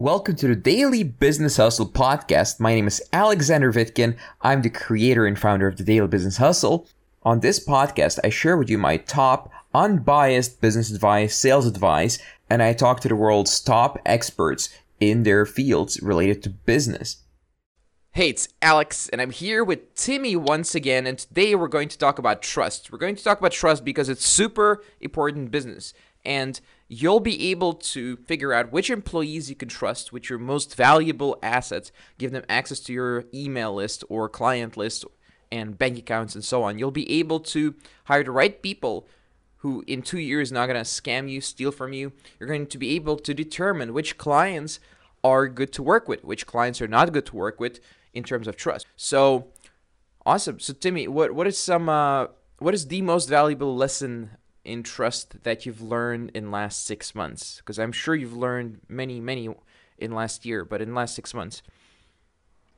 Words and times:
Welcome 0.00 0.36
to 0.36 0.48
the 0.48 0.56
Daily 0.56 1.02
Business 1.02 1.58
Hustle 1.58 1.86
podcast. 1.86 2.58
My 2.58 2.74
name 2.74 2.86
is 2.86 3.02
Alexander 3.12 3.70
Vitkin. 3.70 4.16
I'm 4.40 4.62
the 4.62 4.70
creator 4.70 5.26
and 5.26 5.38
founder 5.38 5.68
of 5.68 5.76
the 5.76 5.84
Daily 5.84 6.06
Business 6.06 6.38
Hustle. 6.38 6.88
On 7.22 7.40
this 7.40 7.62
podcast, 7.62 8.18
I 8.24 8.30
share 8.30 8.56
with 8.56 8.70
you 8.70 8.78
my 8.78 8.96
top 8.96 9.52
unbiased 9.74 10.62
business 10.62 10.90
advice, 10.90 11.36
sales 11.36 11.66
advice, 11.66 12.18
and 12.48 12.62
I 12.62 12.72
talk 12.72 13.00
to 13.00 13.08
the 13.08 13.14
world's 13.14 13.60
top 13.60 13.98
experts 14.06 14.70
in 15.00 15.24
their 15.24 15.44
fields 15.44 16.00
related 16.00 16.42
to 16.44 16.48
business. 16.48 17.18
Hey, 18.12 18.30
it's 18.30 18.48
Alex, 18.62 19.10
and 19.10 19.20
I'm 19.20 19.32
here 19.32 19.62
with 19.62 19.94
Timmy 19.96 20.34
once 20.34 20.74
again, 20.74 21.06
and 21.06 21.18
today 21.18 21.54
we're 21.54 21.68
going 21.68 21.90
to 21.90 21.98
talk 21.98 22.18
about 22.18 22.40
trust. 22.40 22.90
We're 22.90 22.96
going 22.96 23.16
to 23.16 23.22
talk 23.22 23.38
about 23.38 23.52
trust 23.52 23.84
because 23.84 24.08
it's 24.08 24.24
super 24.24 24.82
important 25.02 25.44
in 25.44 25.50
business, 25.50 25.92
and 26.24 26.58
you'll 26.92 27.20
be 27.20 27.50
able 27.50 27.72
to 27.72 28.16
figure 28.16 28.52
out 28.52 28.72
which 28.72 28.90
employees 28.90 29.48
you 29.48 29.54
can 29.54 29.68
trust, 29.68 30.12
which 30.12 30.28
your 30.28 30.40
most 30.40 30.74
valuable 30.74 31.38
assets, 31.40 31.92
give 32.18 32.32
them 32.32 32.42
access 32.48 32.80
to 32.80 32.92
your 32.92 33.24
email 33.32 33.72
list 33.72 34.02
or 34.08 34.28
client 34.28 34.76
list 34.76 35.04
and 35.52 35.78
bank 35.78 35.96
accounts 35.96 36.34
and 36.34 36.44
so 36.44 36.64
on. 36.64 36.80
You'll 36.80 36.90
be 36.90 37.08
able 37.12 37.38
to 37.40 37.76
hire 38.06 38.24
the 38.24 38.32
right 38.32 38.60
people 38.60 39.06
who 39.58 39.84
in 39.86 40.02
two 40.02 40.18
years 40.18 40.50
not 40.50 40.66
going 40.66 40.76
to 40.76 40.82
scam 40.82 41.30
you, 41.30 41.40
steal 41.40 41.70
from 41.70 41.92
you. 41.92 42.10
You're 42.40 42.48
going 42.48 42.66
to 42.66 42.78
be 42.78 42.96
able 42.96 43.18
to 43.18 43.32
determine 43.32 43.94
which 43.94 44.18
clients 44.18 44.80
are 45.22 45.46
good 45.46 45.72
to 45.74 45.84
work 45.84 46.08
with, 46.08 46.24
which 46.24 46.44
clients 46.44 46.82
are 46.82 46.88
not 46.88 47.12
good 47.12 47.26
to 47.26 47.36
work 47.36 47.60
with 47.60 47.78
in 48.12 48.24
terms 48.24 48.48
of 48.48 48.56
trust. 48.56 48.84
So 48.96 49.46
awesome. 50.26 50.58
So 50.58 50.72
Timmy, 50.72 51.06
what 51.06 51.36
what 51.36 51.46
is 51.46 51.56
some 51.56 51.88
uh, 51.88 52.28
what 52.58 52.74
is 52.74 52.88
the 52.88 53.02
most 53.02 53.28
valuable 53.28 53.76
lesson 53.76 54.30
in 54.64 54.82
trust 54.82 55.42
that 55.42 55.64
you've 55.66 55.82
learned 55.82 56.30
in 56.34 56.50
last 56.50 56.84
six 56.86 57.14
months? 57.14 57.58
Because 57.58 57.78
I'm 57.78 57.92
sure 57.92 58.14
you've 58.14 58.36
learned 58.36 58.80
many, 58.88 59.20
many 59.20 59.48
in 59.98 60.12
last 60.12 60.44
year, 60.44 60.64
but 60.64 60.80
in 60.80 60.94
last 60.94 61.14
six 61.14 61.34
months. 61.34 61.62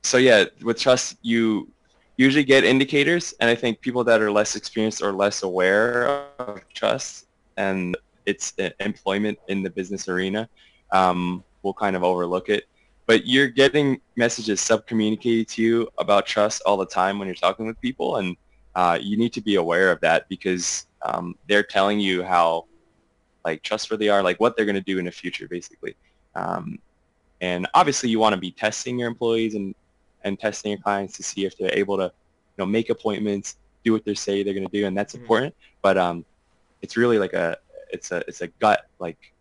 So 0.03 0.17
yeah, 0.17 0.45
with 0.61 0.79
trust, 0.79 1.17
you 1.21 1.71
usually 2.17 2.43
get 2.43 2.63
indicators, 2.63 3.33
and 3.39 3.49
I 3.49 3.55
think 3.55 3.81
people 3.81 4.03
that 4.03 4.21
are 4.21 4.31
less 4.31 4.55
experienced 4.55 5.01
or 5.01 5.13
less 5.13 5.43
aware 5.43 6.27
of 6.39 6.61
trust 6.73 7.27
and 7.57 7.97
its 8.25 8.53
employment 8.79 9.39
in 9.47 9.63
the 9.63 9.69
business 9.69 10.07
arena 10.07 10.49
um, 10.91 11.43
will 11.61 11.73
kind 11.73 11.95
of 11.95 12.03
overlook 12.03 12.49
it. 12.49 12.65
But 13.05 13.25
you're 13.27 13.49
getting 13.49 13.99
messages 14.15 14.61
sub-communicated 14.61 15.47
to 15.49 15.61
you 15.61 15.89
about 15.97 16.25
trust 16.25 16.61
all 16.65 16.77
the 16.77 16.85
time 16.85 17.19
when 17.19 17.27
you're 17.27 17.35
talking 17.35 17.65
with 17.65 17.79
people, 17.81 18.17
and 18.17 18.37
uh, 18.75 18.97
you 19.01 19.17
need 19.17 19.33
to 19.33 19.41
be 19.41 19.55
aware 19.55 19.91
of 19.91 19.99
that 20.01 20.27
because 20.29 20.87
um, 21.03 21.35
they're 21.47 21.63
telling 21.63 21.99
you 21.99 22.23
how 22.23 22.65
like 23.45 23.61
trustworthy 23.61 24.05
they 24.05 24.09
are, 24.09 24.23
like 24.23 24.39
what 24.39 24.55
they're 24.55 24.65
going 24.65 24.75
to 24.75 24.81
do 24.81 24.99
in 24.99 25.05
the 25.05 25.11
future, 25.11 25.47
basically. 25.47 25.95
Um, 26.35 26.79
and 27.41 27.67
obviously, 27.73 28.09
you 28.09 28.19
want 28.19 28.33
to 28.33 28.39
be 28.39 28.51
testing 28.51 28.97
your 28.97 29.07
employees 29.07 29.55
and 29.55 29.75
and 30.23 30.39
testing 30.39 30.71
your 30.71 30.79
clients 30.79 31.17
to 31.17 31.23
see 31.23 31.45
if 31.45 31.57
they're 31.57 31.77
able 31.77 31.97
to, 31.97 32.03
you 32.03 32.11
know, 32.57 32.65
make 32.65 32.89
appointments, 32.89 33.57
do 33.83 33.91
what 33.91 34.05
they 34.05 34.13
say 34.13 34.41
they're 34.41 34.53
going 34.53 34.65
to 34.65 34.71
do, 34.71 34.85
and 34.85 34.97
that's 34.97 35.13
mm-hmm. 35.13 35.23
important. 35.23 35.55
But 35.81 35.97
um, 35.97 36.25
it's 36.81 36.95
really 36.95 37.19
like 37.19 37.33
a 37.33 37.57
it's 37.91 38.11
a 38.11 38.23
it's 38.27 38.41
a 38.41 38.47
gut 38.47 38.87
like 38.99 39.33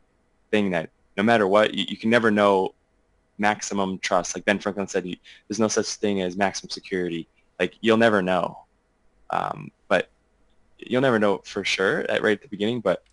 thing 0.51 0.71
that 0.71 0.91
no 1.17 1.23
matter 1.23 1.47
what, 1.47 1.75
you, 1.75 1.85
you 1.89 1.97
can 1.97 2.11
never 2.11 2.31
know 2.31 2.75
maximum 3.39 3.99
trust. 3.99 4.37
Like 4.37 4.45
Ben 4.45 4.59
Franklin 4.59 4.89
said, 4.89 5.07
you, 5.07 5.17
there's 5.49 5.61
no 5.61 5.69
such 5.69 5.87
thing 5.87 6.23
as 6.23 6.37
maximum 6.37 6.71
security. 6.71 7.29
Like 7.61 7.75
you'll 7.81 7.97
never 7.97 8.23
know. 8.23 8.59
Um, 9.31 9.71
you'll 10.87 11.03
never 11.03 11.19
know 11.19 11.39
for 11.45 11.65
sure 11.65 12.01
at, 12.11 12.23
right 12.23 12.33
at 12.33 12.43
the 12.43 12.49
beginning, 12.49 12.81
but 12.81 13.05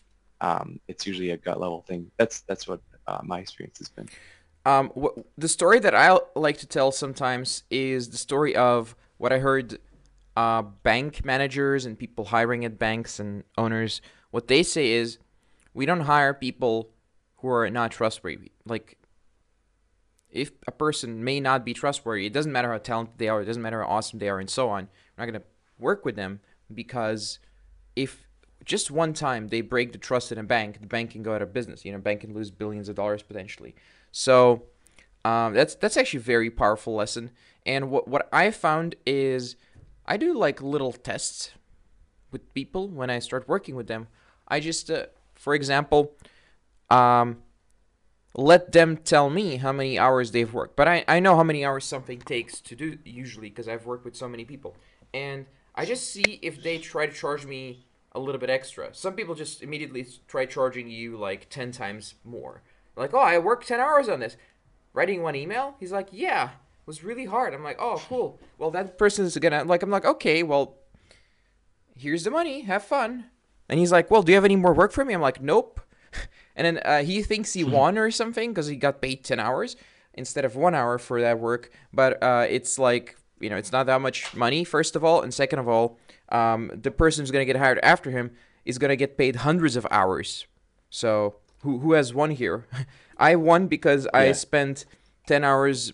um, 0.41 0.79
it's 0.87 1.05
usually 1.05 1.31
a 1.31 1.37
gut 1.37 1.59
level 1.59 1.81
thing. 1.81 2.09
That's 2.17 2.41
that's 2.41 2.67
what 2.67 2.81
uh, 3.07 3.19
my 3.23 3.39
experience 3.39 3.79
has 3.79 3.89
been. 3.89 4.09
Um, 4.65 4.91
wh- 4.99 5.19
the 5.37 5.47
story 5.47 5.79
that 5.79 5.95
I 5.95 6.17
like 6.35 6.57
to 6.59 6.67
tell 6.67 6.91
sometimes 6.91 7.63
is 7.69 8.09
the 8.09 8.17
story 8.17 8.55
of 8.55 8.95
what 9.17 9.33
I 9.33 9.39
heard 9.39 9.79
uh, 10.35 10.61
bank 10.61 11.25
managers 11.25 11.85
and 11.85 11.97
people 11.97 12.25
hiring 12.25 12.65
at 12.65 12.77
banks 12.79 13.19
and 13.19 13.43
owners. 13.57 14.01
What 14.31 14.47
they 14.47 14.63
say 14.63 14.91
is, 14.91 15.17
we 15.73 15.85
don't 15.85 16.01
hire 16.01 16.33
people 16.33 16.91
who 17.37 17.49
are 17.49 17.69
not 17.69 17.91
trustworthy. 17.91 18.51
Like, 18.65 18.97
if 20.29 20.51
a 20.67 20.71
person 20.71 21.23
may 21.23 21.39
not 21.39 21.65
be 21.65 21.73
trustworthy, 21.73 22.27
it 22.27 22.33
doesn't 22.33 22.51
matter 22.51 22.71
how 22.71 22.77
talented 22.77 23.17
they 23.17 23.27
are, 23.27 23.41
it 23.41 23.45
doesn't 23.45 23.61
matter 23.61 23.81
how 23.81 23.89
awesome 23.89 24.19
they 24.19 24.29
are, 24.29 24.39
and 24.39 24.49
so 24.49 24.69
on. 24.69 24.87
We're 25.17 25.25
not 25.25 25.31
going 25.31 25.41
to 25.41 25.47
work 25.79 26.05
with 26.05 26.15
them 26.15 26.41
because 26.73 27.39
if 27.99 28.25
just 28.63 28.89
one 28.89 29.13
time 29.13 29.49
they 29.49 29.59
break 29.59 29.91
the 29.91 29.97
trust 29.97 30.31
in 30.31 30.37
a 30.37 30.43
bank, 30.43 30.79
the 30.79 30.87
bank 30.87 31.11
can 31.11 31.21
go 31.21 31.35
out 31.35 31.41
of 31.41 31.51
business. 31.53 31.83
You 31.83 31.91
know, 31.91 31.97
bank 31.97 32.21
can 32.21 32.33
lose 32.33 32.49
billions 32.49 32.87
of 32.87 32.95
dollars 32.95 33.21
potentially. 33.21 33.75
So 34.11 34.63
um, 35.25 35.53
that's 35.53 35.75
that's 35.75 35.97
actually 35.97 36.19
a 36.19 36.23
very 36.23 36.49
powerful 36.49 36.95
lesson. 36.95 37.31
And 37.65 37.91
what 37.91 38.07
what 38.07 38.29
I 38.31 38.51
found 38.51 38.95
is 39.05 39.57
I 40.05 40.15
do 40.15 40.33
like 40.33 40.61
little 40.61 40.93
tests 40.93 41.51
with 42.31 42.53
people 42.53 42.87
when 42.87 43.09
I 43.09 43.19
start 43.19 43.49
working 43.49 43.75
with 43.75 43.87
them. 43.87 44.07
I 44.47 44.59
just, 44.61 44.89
uh, 44.89 45.07
for 45.35 45.53
example, 45.53 46.13
um, 46.89 47.37
let 48.33 48.71
them 48.71 48.97
tell 48.97 49.29
me 49.29 49.57
how 49.57 49.73
many 49.73 49.99
hours 49.99 50.31
they've 50.31 50.53
worked. 50.53 50.75
But 50.75 50.87
I, 50.87 51.03
I 51.07 51.19
know 51.19 51.35
how 51.35 51.43
many 51.43 51.65
hours 51.65 51.83
something 51.83 52.19
takes 52.19 52.61
to 52.61 52.75
do 52.75 52.97
usually 53.03 53.49
because 53.49 53.67
I've 53.67 53.85
worked 53.85 54.05
with 54.05 54.15
so 54.15 54.29
many 54.29 54.45
people. 54.45 54.77
And 55.13 55.47
I 55.75 55.85
just 55.85 56.11
see 56.13 56.39
if 56.41 56.63
they 56.63 56.77
try 56.77 57.05
to 57.05 57.13
charge 57.13 57.45
me 57.45 57.85
a 58.19 58.25
little 58.25 58.39
bit 58.39 58.49
extra. 58.49 58.93
Some 58.93 59.13
people 59.13 59.35
just 59.35 59.61
immediately 59.61 60.05
try 60.27 60.45
charging 60.45 60.89
you 60.89 61.17
like 61.17 61.49
10 61.49 61.71
times 61.71 62.15
more. 62.23 62.61
Like, 62.95 63.13
oh, 63.13 63.19
I 63.19 63.37
worked 63.37 63.67
10 63.67 63.79
hours 63.79 64.09
on 64.09 64.19
this. 64.19 64.37
Writing 64.93 65.21
one 65.21 65.35
email? 65.35 65.75
He's 65.79 65.91
like, 65.91 66.09
yeah, 66.11 66.45
it 66.45 66.87
was 66.87 67.03
really 67.03 67.25
hard. 67.25 67.53
I'm 67.53 67.63
like, 67.63 67.77
oh, 67.79 68.01
cool. 68.07 68.39
Well, 68.57 68.71
that 68.71 68.97
person 68.97 69.25
is 69.25 69.37
gonna, 69.37 69.63
like, 69.63 69.83
I'm 69.83 69.89
like, 69.89 70.05
okay, 70.05 70.43
well, 70.43 70.77
here's 71.95 72.23
the 72.23 72.31
money. 72.31 72.61
Have 72.61 72.83
fun. 72.83 73.25
And 73.69 73.79
he's 73.79 73.91
like, 73.91 74.09
well, 74.09 74.23
do 74.23 74.31
you 74.31 74.35
have 74.35 74.45
any 74.45 74.55
more 74.55 74.73
work 74.73 74.91
for 74.91 75.05
me? 75.05 75.13
I'm 75.13 75.21
like, 75.21 75.41
nope. 75.41 75.79
and 76.55 76.65
then 76.65 76.77
uh, 76.83 77.03
he 77.03 77.21
thinks 77.21 77.53
he 77.53 77.63
won 77.63 77.97
or 77.97 78.11
something 78.11 78.51
because 78.51 78.67
he 78.67 78.75
got 78.75 79.01
paid 79.01 79.23
10 79.23 79.39
hours 79.39 79.75
instead 80.15 80.43
of 80.43 80.55
one 80.55 80.73
hour 80.73 80.97
for 80.97 81.21
that 81.21 81.39
work. 81.39 81.71
But 81.93 82.21
uh, 82.21 82.47
it's 82.49 82.79
like 82.79 83.15
you 83.39 83.49
know, 83.49 83.57
it's 83.57 83.71
not 83.71 83.85
that 83.85 84.01
much 84.01 84.35
money, 84.35 84.63
first 84.63 84.95
of 84.95 85.03
all. 85.03 85.21
And 85.21 85.33
second 85.33 85.59
of 85.59 85.67
all, 85.67 85.97
um, 86.31 86.71
the 86.73 86.91
person 86.91 87.21
who's 87.21 87.31
going 87.31 87.45
to 87.45 87.51
get 87.51 87.59
hired 87.59 87.79
after 87.83 88.11
him 88.11 88.31
is 88.65 88.77
going 88.77 88.89
to 88.89 88.95
get 88.95 89.17
paid 89.17 89.37
hundreds 89.37 89.75
of 89.75 89.87
hours. 89.89 90.45
So 90.89 91.35
who, 91.61 91.79
who 91.79 91.93
has 91.93 92.13
won 92.13 92.31
here? 92.31 92.67
I 93.17 93.35
won 93.35 93.67
because 93.67 94.07
yeah. 94.13 94.19
I 94.19 94.31
spent 94.31 94.85
10 95.27 95.43
hours 95.43 95.93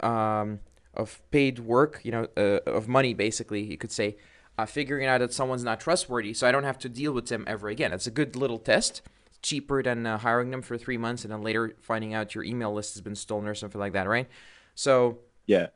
um, 0.00 0.60
of 0.94 1.20
paid 1.30 1.60
work, 1.60 2.00
you 2.02 2.12
know, 2.12 2.28
uh, 2.36 2.60
of 2.66 2.88
money, 2.88 3.14
basically, 3.14 3.62
you 3.62 3.76
could 3.76 3.92
say, 3.92 4.16
uh, 4.58 4.66
figuring 4.66 5.06
out 5.06 5.18
that 5.18 5.32
someone's 5.32 5.64
not 5.64 5.80
trustworthy. 5.80 6.34
So 6.34 6.46
I 6.46 6.52
don't 6.52 6.64
have 6.64 6.78
to 6.80 6.88
deal 6.88 7.12
with 7.12 7.26
them 7.26 7.44
ever 7.46 7.68
again. 7.68 7.92
It's 7.92 8.06
a 8.06 8.10
good 8.10 8.36
little 8.36 8.58
test. 8.58 9.02
It's 9.26 9.38
cheaper 9.38 9.82
than 9.82 10.06
uh, 10.06 10.18
hiring 10.18 10.50
them 10.50 10.62
for 10.62 10.76
three 10.76 10.96
months 10.96 11.24
and 11.24 11.32
then 11.32 11.42
later 11.42 11.76
finding 11.80 12.14
out 12.14 12.34
your 12.34 12.44
email 12.44 12.72
list 12.72 12.94
has 12.94 13.02
been 13.02 13.14
stolen 13.14 13.46
or 13.46 13.54
something 13.54 13.80
like 13.80 13.92
that, 13.92 14.08
right? 14.08 14.28
So 14.74 15.18
yeah 15.46 15.68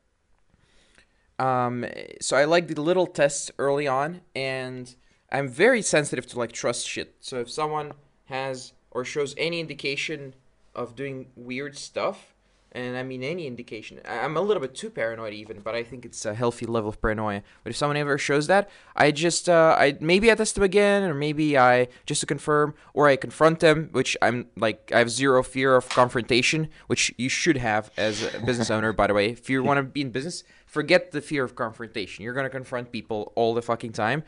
um, 1.41 1.85
so 2.21 2.37
I 2.37 2.45
like 2.45 2.67
the 2.67 2.79
little 2.79 3.07
tests 3.07 3.49
early 3.57 3.87
on, 3.87 4.21
and 4.35 4.93
I'm 5.31 5.47
very 5.47 5.81
sensitive 5.81 6.27
to 6.27 6.37
like 6.37 6.51
trust 6.51 6.87
shit. 6.87 7.15
So 7.19 7.39
if 7.39 7.49
someone 7.49 7.93
has 8.25 8.73
or 8.91 9.03
shows 9.03 9.33
any 9.37 9.59
indication 9.59 10.35
of 10.75 10.95
doing 10.95 11.27
weird 11.35 11.75
stuff, 11.79 12.35
and 12.73 12.95
I 12.95 13.01
mean 13.01 13.23
any 13.23 13.47
indication, 13.47 13.99
I'm 14.07 14.37
a 14.37 14.41
little 14.41 14.61
bit 14.61 14.75
too 14.75 14.91
paranoid 14.91 15.33
even, 15.33 15.61
but 15.61 15.73
I 15.73 15.83
think 15.83 16.05
it's 16.05 16.25
a 16.25 16.35
healthy 16.35 16.67
level 16.67 16.89
of 16.89 17.01
paranoia. 17.01 17.41
But 17.63 17.71
if 17.71 17.75
someone 17.75 17.97
ever 17.97 18.19
shows 18.19 18.45
that, 18.45 18.69
I 18.95 19.09
just 19.09 19.49
uh, 19.49 19.75
I 19.79 19.97
maybe 19.99 20.31
I 20.31 20.35
test 20.35 20.53
them 20.53 20.63
again, 20.63 21.01
or 21.03 21.15
maybe 21.15 21.57
I 21.57 21.87
just 22.05 22.21
to 22.21 22.27
confirm, 22.27 22.75
or 22.93 23.07
I 23.07 23.15
confront 23.15 23.61
them, 23.61 23.89
which 23.93 24.15
I'm 24.21 24.45
like 24.55 24.91
I 24.93 24.99
have 24.99 25.09
zero 25.09 25.41
fear 25.41 25.75
of 25.75 25.89
confrontation, 25.89 26.69
which 26.85 27.11
you 27.17 27.29
should 27.29 27.57
have 27.57 27.89
as 27.97 28.21
a 28.35 28.39
business 28.41 28.69
owner, 28.69 28.93
by 28.93 29.07
the 29.07 29.15
way. 29.15 29.31
If 29.31 29.49
you 29.49 29.63
want 29.63 29.79
to 29.79 29.83
be 29.83 30.01
in 30.01 30.11
business 30.11 30.43
forget 30.71 31.11
the 31.11 31.21
fear 31.21 31.43
of 31.43 31.53
confrontation. 31.53 32.23
You're 32.23 32.33
going 32.33 32.45
to 32.45 32.49
confront 32.49 32.93
people 32.93 33.33
all 33.35 33.53
the 33.53 33.61
fucking 33.61 33.91
time. 33.91 34.23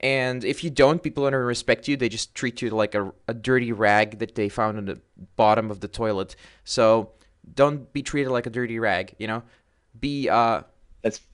And 0.00 0.44
if 0.44 0.62
you 0.62 0.70
don't, 0.70 1.02
people 1.02 1.28
don't 1.28 1.34
respect 1.34 1.88
you. 1.88 1.96
They 1.96 2.08
just 2.08 2.36
treat 2.36 2.62
you 2.62 2.70
like 2.70 2.94
a, 2.94 3.12
a 3.26 3.34
dirty 3.34 3.72
rag 3.72 4.20
that 4.20 4.36
they 4.36 4.48
found 4.48 4.78
on 4.78 4.84
the 4.84 5.00
bottom 5.34 5.72
of 5.72 5.80
the 5.80 5.88
toilet. 5.88 6.36
So 6.62 7.10
don't 7.52 7.92
be 7.92 8.02
treated 8.04 8.30
like 8.30 8.46
a 8.46 8.50
dirty 8.50 8.78
rag, 8.78 9.16
you 9.18 9.26
know? 9.26 9.42
Be, 9.98 10.28
uh. 10.28 10.62
That's. 11.02 11.20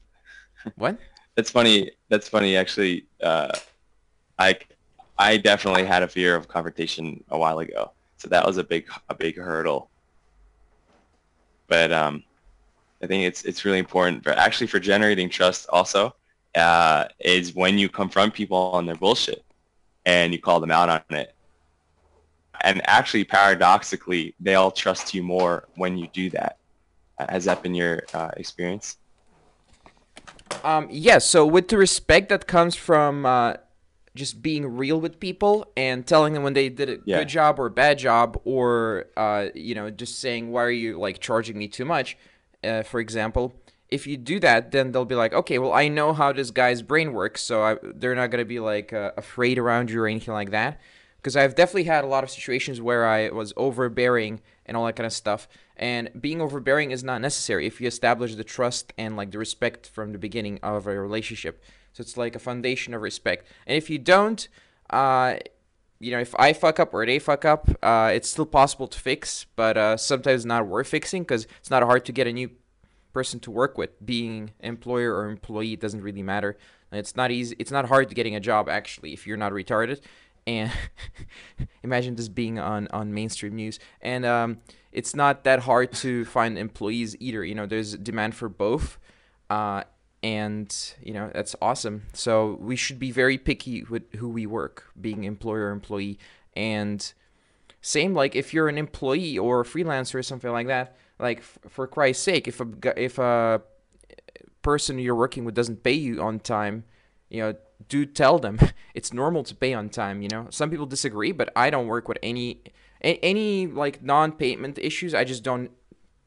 What? 0.77 0.97
That's 1.35 1.51
funny. 1.51 1.91
That's 2.09 2.27
funny, 2.27 2.57
actually. 2.57 3.05
Uh, 3.23 3.53
I, 4.39 4.57
I 5.19 5.37
definitely 5.37 5.85
had 5.85 6.03
a 6.03 6.09
fear 6.09 6.37
of 6.37 6.49
confrontation 6.49 7.23
a 7.29 7.37
while 7.39 7.59
ago. 7.59 7.93
So 8.17 8.29
that 8.29 8.47
was 8.47 8.57
a 8.57 8.65
big, 8.65 8.89
a 9.11 9.15
big 9.15 9.37
hurdle. 9.37 9.91
But, 11.67 11.93
um, 11.93 12.23
I 13.05 13.07
think 13.07 13.25
it's 13.25 13.45
it's 13.45 13.65
really 13.65 13.79
important 13.79 14.25
but 14.25 14.39
actually 14.39 14.67
for 14.67 14.81
generating 14.81 15.29
trust 15.29 15.67
also 15.69 16.15
uh, 16.55 17.07
is 17.21 17.55
when 17.55 17.79
you 17.79 17.89
confront 17.89 18.35
people 18.35 18.57
on 18.57 18.87
their 18.87 18.95
bullshit 18.95 19.45
and 20.07 20.33
you 20.33 20.41
call 20.41 20.61
them 20.61 20.71
out 20.71 20.89
on 20.89 21.17
it. 21.17 21.35
and 22.61 22.81
actually, 22.89 23.25
paradoxically, 23.25 24.35
they 24.41 24.55
all 24.55 24.71
trust 24.71 25.15
you 25.15 25.23
more 25.23 25.69
when 25.77 25.99
you 25.99 26.09
do 26.13 26.31
that. 26.31 26.59
Has 27.19 27.45
that 27.45 27.63
been 27.63 27.75
your 27.75 28.03
uh, 28.13 28.31
experience? 28.37 28.97
Um, 30.63 30.89
yes. 30.91 31.05
Yeah, 31.05 31.19
so 31.19 31.47
with 31.47 31.69
the 31.69 31.79
respect 31.79 32.29
that 32.29 32.47
comes 32.47 32.75
from 32.75 33.27
uh, 33.27 33.55
just 34.15 34.43
being 34.43 34.77
real 34.77 35.01
with 35.01 35.21
people 35.21 35.67
and 35.77 36.07
telling 36.07 36.33
them 36.35 36.43
when 36.43 36.55
they 36.55 36.69
did 36.69 36.89
a 36.89 36.99
yeah. 37.05 37.19
good 37.19 37.29
job 37.29 37.59
or 37.59 37.67
a 37.67 37.71
bad 37.71 37.99
job, 37.99 38.41
or 38.45 39.07
uh, 39.17 39.47
you 39.55 39.75
know, 39.75 39.91
just 39.91 40.21
saying 40.21 40.51
why 40.51 40.63
are 40.63 40.71
you 40.71 40.99
like 40.99 41.19
charging 41.19 41.59
me 41.59 41.69
too 41.69 41.85
much, 41.85 42.17
uh, 42.65 42.83
for 42.83 43.01
example. 43.01 43.55
If 43.89 44.07
you 44.07 44.17
do 44.17 44.41
that, 44.41 44.73
then 44.73 44.91
they'll 44.91 45.05
be 45.05 45.15
like, 45.15 45.33
okay, 45.35 45.59
well, 45.59 45.73
I 45.73 45.89
know 45.89 46.13
how 46.13 46.33
this 46.33 46.51
guy's 46.51 46.83
brain 46.83 47.13
works, 47.13 47.43
so 47.43 47.63
I, 47.63 47.77
they're 47.83 48.15
not 48.15 48.31
gonna 48.31 48.45
be 48.45 48.59
like 48.59 48.93
uh, 48.93 49.13
afraid 49.17 49.59
around 49.59 49.91
you 49.91 50.01
or 50.01 50.09
anything 50.09 50.35
like 50.35 50.51
that. 50.51 50.81
Because 51.17 51.37
I've 51.37 51.55
definitely 51.55 51.85
had 51.85 52.05
a 52.05 52.09
lot 52.09 52.25
of 52.25 52.31
situations 52.31 52.81
where 52.81 53.07
I 53.07 53.31
was 53.31 53.53
overbearing 53.57 54.41
and 54.67 54.77
all 54.77 54.85
that 54.87 54.97
kind 54.97 55.07
of 55.07 55.13
stuff. 55.13 55.49
And 55.77 56.11
being 56.21 56.41
overbearing 56.41 56.91
is 56.91 57.03
not 57.03 57.21
necessary 57.21 57.67
if 57.67 57.81
you 57.81 57.87
establish 57.87 58.35
the 58.35 58.45
trust 58.45 58.93
and 58.99 59.17
like 59.17 59.31
the 59.31 59.39
respect 59.39 59.87
from 59.87 60.13
the 60.13 60.19
beginning 60.19 60.61
of 60.63 60.87
a 60.87 61.01
relationship. 61.01 61.63
So 61.93 62.03
it's 62.03 62.17
like 62.17 62.37
a 62.37 62.39
foundation 62.39 62.93
of 62.93 63.03
respect. 63.03 63.47
And 63.67 63.77
if 63.77 63.89
you 63.89 63.99
don't, 63.99 64.47
uh, 64.91 65.37
you 66.01 66.11
know, 66.11 66.19
if 66.19 66.35
I 66.39 66.53
fuck 66.53 66.81
up 66.81 66.93
or 66.93 67.07
they 67.07 67.19
fuck 67.19 67.45
up, 67.45 67.69
uh, 67.83 68.11
it's 68.13 68.29
still 68.29 68.47
possible 68.47 68.87
to 68.89 68.99
fix, 68.99 69.47
but 69.57 69.77
uh, 69.77 69.97
sometimes 69.97 70.45
not 70.45 70.67
worth 70.67 70.89
fixing 70.89 71.23
because 71.23 71.47
it's 71.59 71.71
not 71.71 71.83
hard 71.83 72.05
to 72.07 72.13
get 72.13 72.27
a 72.27 72.33
new 72.33 72.51
person 73.13 73.41
to 73.41 73.51
work 73.51 73.79
with. 73.79 74.05
Being 74.05 74.53
employer 74.61 75.15
or 75.15 75.31
employee 75.31 75.75
it 75.75 75.81
doesn't 75.81 76.03
really 76.03 76.23
matter. 76.23 76.57
It's 76.93 77.17
not 77.17 77.31
easy. 77.31 77.57
It's 77.59 77.71
not 77.71 77.87
hard 77.87 78.09
to 78.09 78.15
getting 78.15 78.37
a 78.37 78.41
job 78.41 78.69
actually 78.69 79.13
if 79.13 79.27
you're 79.27 79.37
not 79.37 79.53
retarded. 79.53 80.01
And 80.47 80.71
imagine 81.83 82.17
this 82.17 82.29
being 82.29 82.59
on 82.59 82.89
on 82.93 83.15
mainstream 83.15 83.55
news. 83.55 83.79
And 84.01 84.27
um, 84.27 84.59
it's 84.93 85.15
not 85.15 85.45
that 85.45 85.61
hard 85.61 85.93
to 85.95 86.25
find 86.25 86.59
employees 86.59 87.17
either. 87.19 87.45
You 87.45 87.55
know, 87.55 87.67
there's 87.67 87.97
demand 87.97 88.35
for 88.35 88.49
both. 88.49 88.99
Uh, 89.49 89.85
and 90.25 90.95
you 91.03 91.13
know 91.13 91.31
that's 91.35 91.55
awesome. 91.61 92.05
So 92.15 92.57
we 92.59 92.77
should 92.77 92.99
be 92.99 93.11
very 93.11 93.37
picky 93.37 93.85
with 93.85 94.11
who 94.15 94.29
we 94.29 94.47
work 94.47 94.91
being 94.99 95.25
employer 95.25 95.71
employee. 95.71 96.19
And 96.57 97.13
same 97.83 98.15
like 98.15 98.35
if 98.35 98.55
you're 98.55 98.69
an 98.69 98.79
employee 98.79 99.37
or 99.37 99.61
a 99.61 99.65
freelancer 99.65 100.15
or 100.15 100.23
something 100.23 100.51
like 100.51 100.69
that 100.69 100.97
like 101.19 101.39
f- 101.41 101.59
for 101.69 101.87
christ's 101.87 102.25
sake 102.25 102.49
if 102.49 102.59
a 102.59 102.67
if 102.97 103.19
a 103.19 103.61
person 104.63 104.99
you're 104.99 105.15
working 105.15 105.45
with 105.45 105.55
doesn't 105.55 105.83
pay 105.83 105.93
you 105.93 106.23
on 106.23 106.41
time 106.41 106.85
you 107.29 107.43
know 107.43 107.55
do 107.91 108.07
tell 108.07 108.39
them. 108.39 108.59
It's 108.95 109.13
normal 109.13 109.43
to 109.45 109.55
pay 109.55 109.75
on 109.75 109.91
time 109.91 110.23
you 110.23 110.29
know? 110.29 110.47
Some 110.49 110.71
people 110.71 110.87
disagree 110.87 111.33
but 111.33 111.53
i 111.55 111.69
don't 111.69 111.87
work 111.87 112.09
with 112.09 112.19
any 112.23 112.63
any 113.05 113.67
like 113.67 114.03
non-payment 114.03 114.79
issues. 114.79 115.15
I 115.15 115.25
just 115.25 115.43
don't 115.43 115.71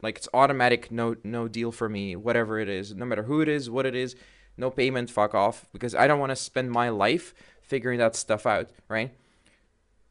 like 0.07 0.17
it's 0.19 0.29
automatic 0.33 0.89
no 0.89 1.17
no 1.25 1.49
deal 1.49 1.69
for 1.69 1.89
me, 1.89 2.15
whatever 2.15 2.59
it 2.59 2.69
is, 2.69 2.95
no 2.95 3.03
matter 3.03 3.23
who 3.23 3.41
it 3.41 3.49
is, 3.49 3.69
what 3.69 3.85
it 3.85 3.93
is, 3.93 4.15
no 4.55 4.69
payment, 4.71 5.09
fuck 5.09 5.35
off, 5.35 5.67
because 5.73 5.93
I 5.93 6.07
don't 6.07 6.17
want 6.17 6.29
to 6.29 6.35
spend 6.37 6.71
my 6.71 6.87
life 6.87 7.33
figuring 7.61 7.99
that 7.99 8.15
stuff 8.15 8.45
out, 8.45 8.69
right? 8.87 9.11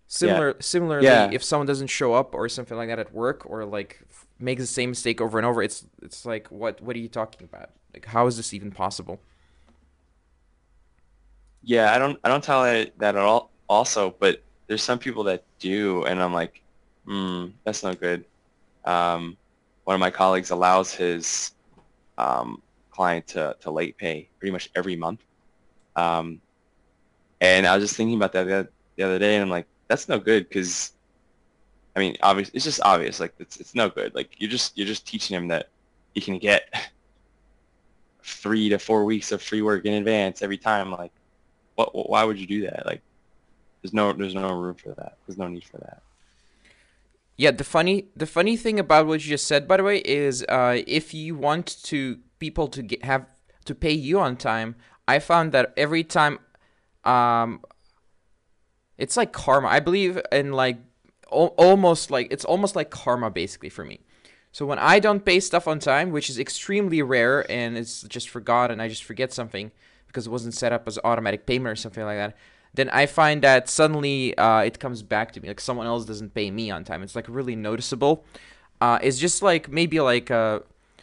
Similar, 0.06 0.48
yeah. 0.48 0.54
similarly, 0.60 1.06
yeah. 1.06 1.30
if 1.32 1.42
someone 1.42 1.66
doesn't 1.66 1.86
show 1.86 2.12
up 2.12 2.34
or 2.34 2.46
something 2.50 2.76
like 2.76 2.88
that 2.88 2.98
at 2.98 3.14
work, 3.14 3.48
or 3.48 3.64
like 3.64 4.02
makes 4.38 4.60
the 4.60 4.66
same 4.66 4.90
mistake 4.90 5.22
over 5.22 5.38
and 5.38 5.46
over, 5.46 5.62
it's 5.62 5.86
it's 6.02 6.26
like 6.26 6.46
what 6.48 6.82
what 6.82 6.94
are 6.94 6.98
you 6.98 7.08
talking 7.08 7.48
about? 7.50 7.70
Like 7.94 8.04
how 8.04 8.26
is 8.26 8.36
this 8.36 8.52
even 8.52 8.70
possible? 8.70 9.18
Yeah, 11.62 11.94
I 11.94 11.98
don't 11.98 12.18
I 12.22 12.28
don't 12.28 12.44
tell 12.44 12.64
that 12.64 12.92
at 13.00 13.16
all. 13.16 13.50
Also, 13.66 14.14
but 14.20 14.42
there's 14.66 14.82
some 14.82 14.98
people 14.98 15.24
that 15.24 15.42
do, 15.58 16.04
and 16.04 16.22
I'm 16.22 16.34
like, 16.34 16.62
hmm, 17.06 17.46
that's 17.64 17.82
not 17.82 17.98
good. 17.98 18.26
Um, 18.84 19.38
one 19.86 19.94
of 19.94 20.00
my 20.00 20.10
colleagues 20.10 20.50
allows 20.50 20.92
his 20.92 21.52
um, 22.18 22.60
client 22.90 23.24
to, 23.28 23.56
to 23.60 23.70
late 23.70 23.96
pay 23.96 24.28
pretty 24.40 24.50
much 24.50 24.68
every 24.74 24.96
month. 24.96 25.20
Um, 25.94 26.40
and 27.40 27.66
I 27.66 27.76
was 27.76 27.84
just 27.84 27.96
thinking 27.96 28.16
about 28.16 28.32
that 28.32 28.44
the, 28.44 28.68
the 28.96 29.04
other 29.04 29.20
day, 29.20 29.36
and 29.36 29.44
I'm 29.44 29.48
like, 29.48 29.68
that's 29.86 30.08
no 30.08 30.18
good 30.18 30.48
because, 30.48 30.92
I 31.94 32.00
mean, 32.00 32.16
obvious. 32.20 32.50
It's 32.52 32.64
just 32.64 32.80
obvious. 32.82 33.20
Like 33.20 33.34
it's 33.38 33.58
it's 33.58 33.76
no 33.76 33.88
good. 33.88 34.12
Like 34.12 34.30
you're 34.38 34.50
just 34.50 34.76
you're 34.76 34.88
just 34.88 35.06
teaching 35.06 35.36
him 35.36 35.46
that 35.48 35.68
he 36.14 36.20
can 36.20 36.38
get 36.38 36.68
three 38.24 38.68
to 38.70 38.80
four 38.80 39.04
weeks 39.04 39.30
of 39.30 39.40
free 39.40 39.62
work 39.62 39.84
in 39.84 39.94
advance 39.94 40.42
every 40.42 40.58
time. 40.58 40.90
Like, 40.90 41.12
what? 41.76 41.94
Why 41.94 42.24
would 42.24 42.38
you 42.40 42.46
do 42.46 42.62
that? 42.62 42.86
Like, 42.86 43.02
there's 43.82 43.94
no 43.94 44.12
there's 44.12 44.34
no 44.34 44.52
room 44.52 44.74
for 44.74 44.94
that. 44.94 45.16
There's 45.26 45.38
no 45.38 45.46
need 45.46 45.64
for 45.64 45.78
that. 45.78 46.02
Yeah, 47.36 47.50
the 47.50 47.64
funny 47.64 48.08
the 48.16 48.26
funny 48.26 48.56
thing 48.56 48.78
about 48.78 49.06
what 49.06 49.24
you 49.24 49.30
just 49.30 49.46
said, 49.46 49.68
by 49.68 49.76
the 49.76 49.82
way, 49.82 49.98
is 49.98 50.44
uh, 50.48 50.82
if 50.86 51.12
you 51.12 51.34
want 51.34 51.82
to 51.84 52.18
people 52.38 52.68
to 52.68 52.82
get, 52.82 53.04
have 53.04 53.26
to 53.66 53.74
pay 53.74 53.92
you 53.92 54.18
on 54.20 54.36
time, 54.36 54.76
I 55.06 55.18
found 55.18 55.52
that 55.52 55.74
every 55.76 56.02
time, 56.02 56.38
um, 57.04 57.60
it's 58.96 59.16
like 59.16 59.32
karma. 59.32 59.68
I 59.68 59.80
believe 59.80 60.18
in 60.32 60.52
like 60.52 60.78
al- 61.30 61.54
almost 61.58 62.10
like 62.10 62.28
it's 62.30 62.44
almost 62.44 62.74
like 62.74 62.90
karma 62.90 63.30
basically 63.30 63.68
for 63.68 63.84
me. 63.84 64.00
So 64.50 64.64
when 64.64 64.78
I 64.78 64.98
don't 64.98 65.22
pay 65.22 65.40
stuff 65.40 65.68
on 65.68 65.78
time, 65.78 66.12
which 66.12 66.30
is 66.30 66.38
extremely 66.38 67.02
rare, 67.02 67.44
and 67.50 67.76
it's 67.76 68.02
just 68.04 68.30
forgotten, 68.30 68.80
I 68.80 68.88
just 68.88 69.04
forget 69.04 69.30
something 69.30 69.70
because 70.06 70.26
it 70.26 70.30
wasn't 70.30 70.54
set 70.54 70.72
up 70.72 70.88
as 70.88 70.98
automatic 71.04 71.44
payment 71.44 71.70
or 71.70 71.76
something 71.76 72.04
like 72.04 72.16
that 72.16 72.34
then 72.76 72.90
I 72.90 73.06
find 73.06 73.42
that 73.42 73.68
suddenly 73.68 74.36
uh, 74.38 74.60
it 74.60 74.78
comes 74.78 75.02
back 75.02 75.32
to 75.32 75.40
me. 75.40 75.48
Like 75.48 75.60
someone 75.60 75.86
else 75.86 76.04
doesn't 76.04 76.34
pay 76.34 76.50
me 76.50 76.70
on 76.70 76.84
time. 76.84 77.02
It's 77.02 77.16
like 77.16 77.26
really 77.28 77.56
noticeable. 77.56 78.24
Uh, 78.80 78.98
it's 79.02 79.18
just 79.18 79.42
like 79.42 79.70
maybe 79.70 80.00
like 80.00 80.30
uh, 80.30 80.60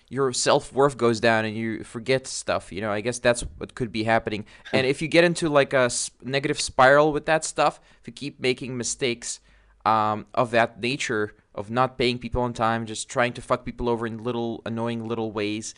your 0.10 0.32
self 0.32 0.72
worth 0.72 0.98
goes 0.98 1.20
down 1.20 1.46
and 1.46 1.58
you 1.58 1.84
forget 1.84 2.28
stuff. 2.28 2.72
You 2.72 2.82
know, 2.82 2.92
I 2.92 3.02
guess 3.02 3.20
that's 3.20 3.42
what 3.58 3.76
could 3.76 3.92
be 3.92 4.04
happening. 4.04 4.46
and 4.72 4.86
if 4.86 5.02
you 5.02 5.08
get 5.08 5.24
into 5.24 5.50
like 5.50 5.74
a 5.74 5.90
negative 6.24 6.62
spiral 6.62 7.12
with 7.12 7.26
that 7.26 7.44
stuff, 7.44 7.82
if 8.00 8.08
you 8.08 8.14
keep 8.14 8.40
making 8.40 8.78
mistakes 8.78 9.40
um, 9.86 10.28
of 10.34 10.52
that 10.52 10.80
nature, 10.80 11.36
of 11.56 11.70
not 11.70 11.98
paying 11.98 12.20
people 12.20 12.42
on 12.42 12.54
time, 12.54 12.86
just 12.86 13.10
trying 13.10 13.34
to 13.34 13.42
fuck 13.42 13.66
people 13.66 13.90
over 13.90 14.06
in 14.08 14.24
little 14.24 14.62
annoying 14.66 15.08
little 15.08 15.32
ways, 15.32 15.74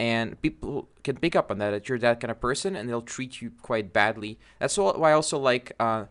and 0.00 0.40
people 0.40 0.88
can 1.04 1.16
pick 1.16 1.36
up 1.36 1.50
on 1.50 1.58
that 1.58 1.72
that 1.72 1.86
you're 1.86 1.98
that 1.98 2.20
kind 2.20 2.30
of 2.30 2.40
person 2.40 2.74
and 2.74 2.88
they'll 2.88 3.02
treat 3.02 3.42
you 3.42 3.52
quite 3.60 3.92
badly. 3.92 4.38
That's 4.58 4.78
why 4.78 5.10
i 5.10 5.12
also 5.12 5.38
like 5.38 5.72
uh, 5.78 6.06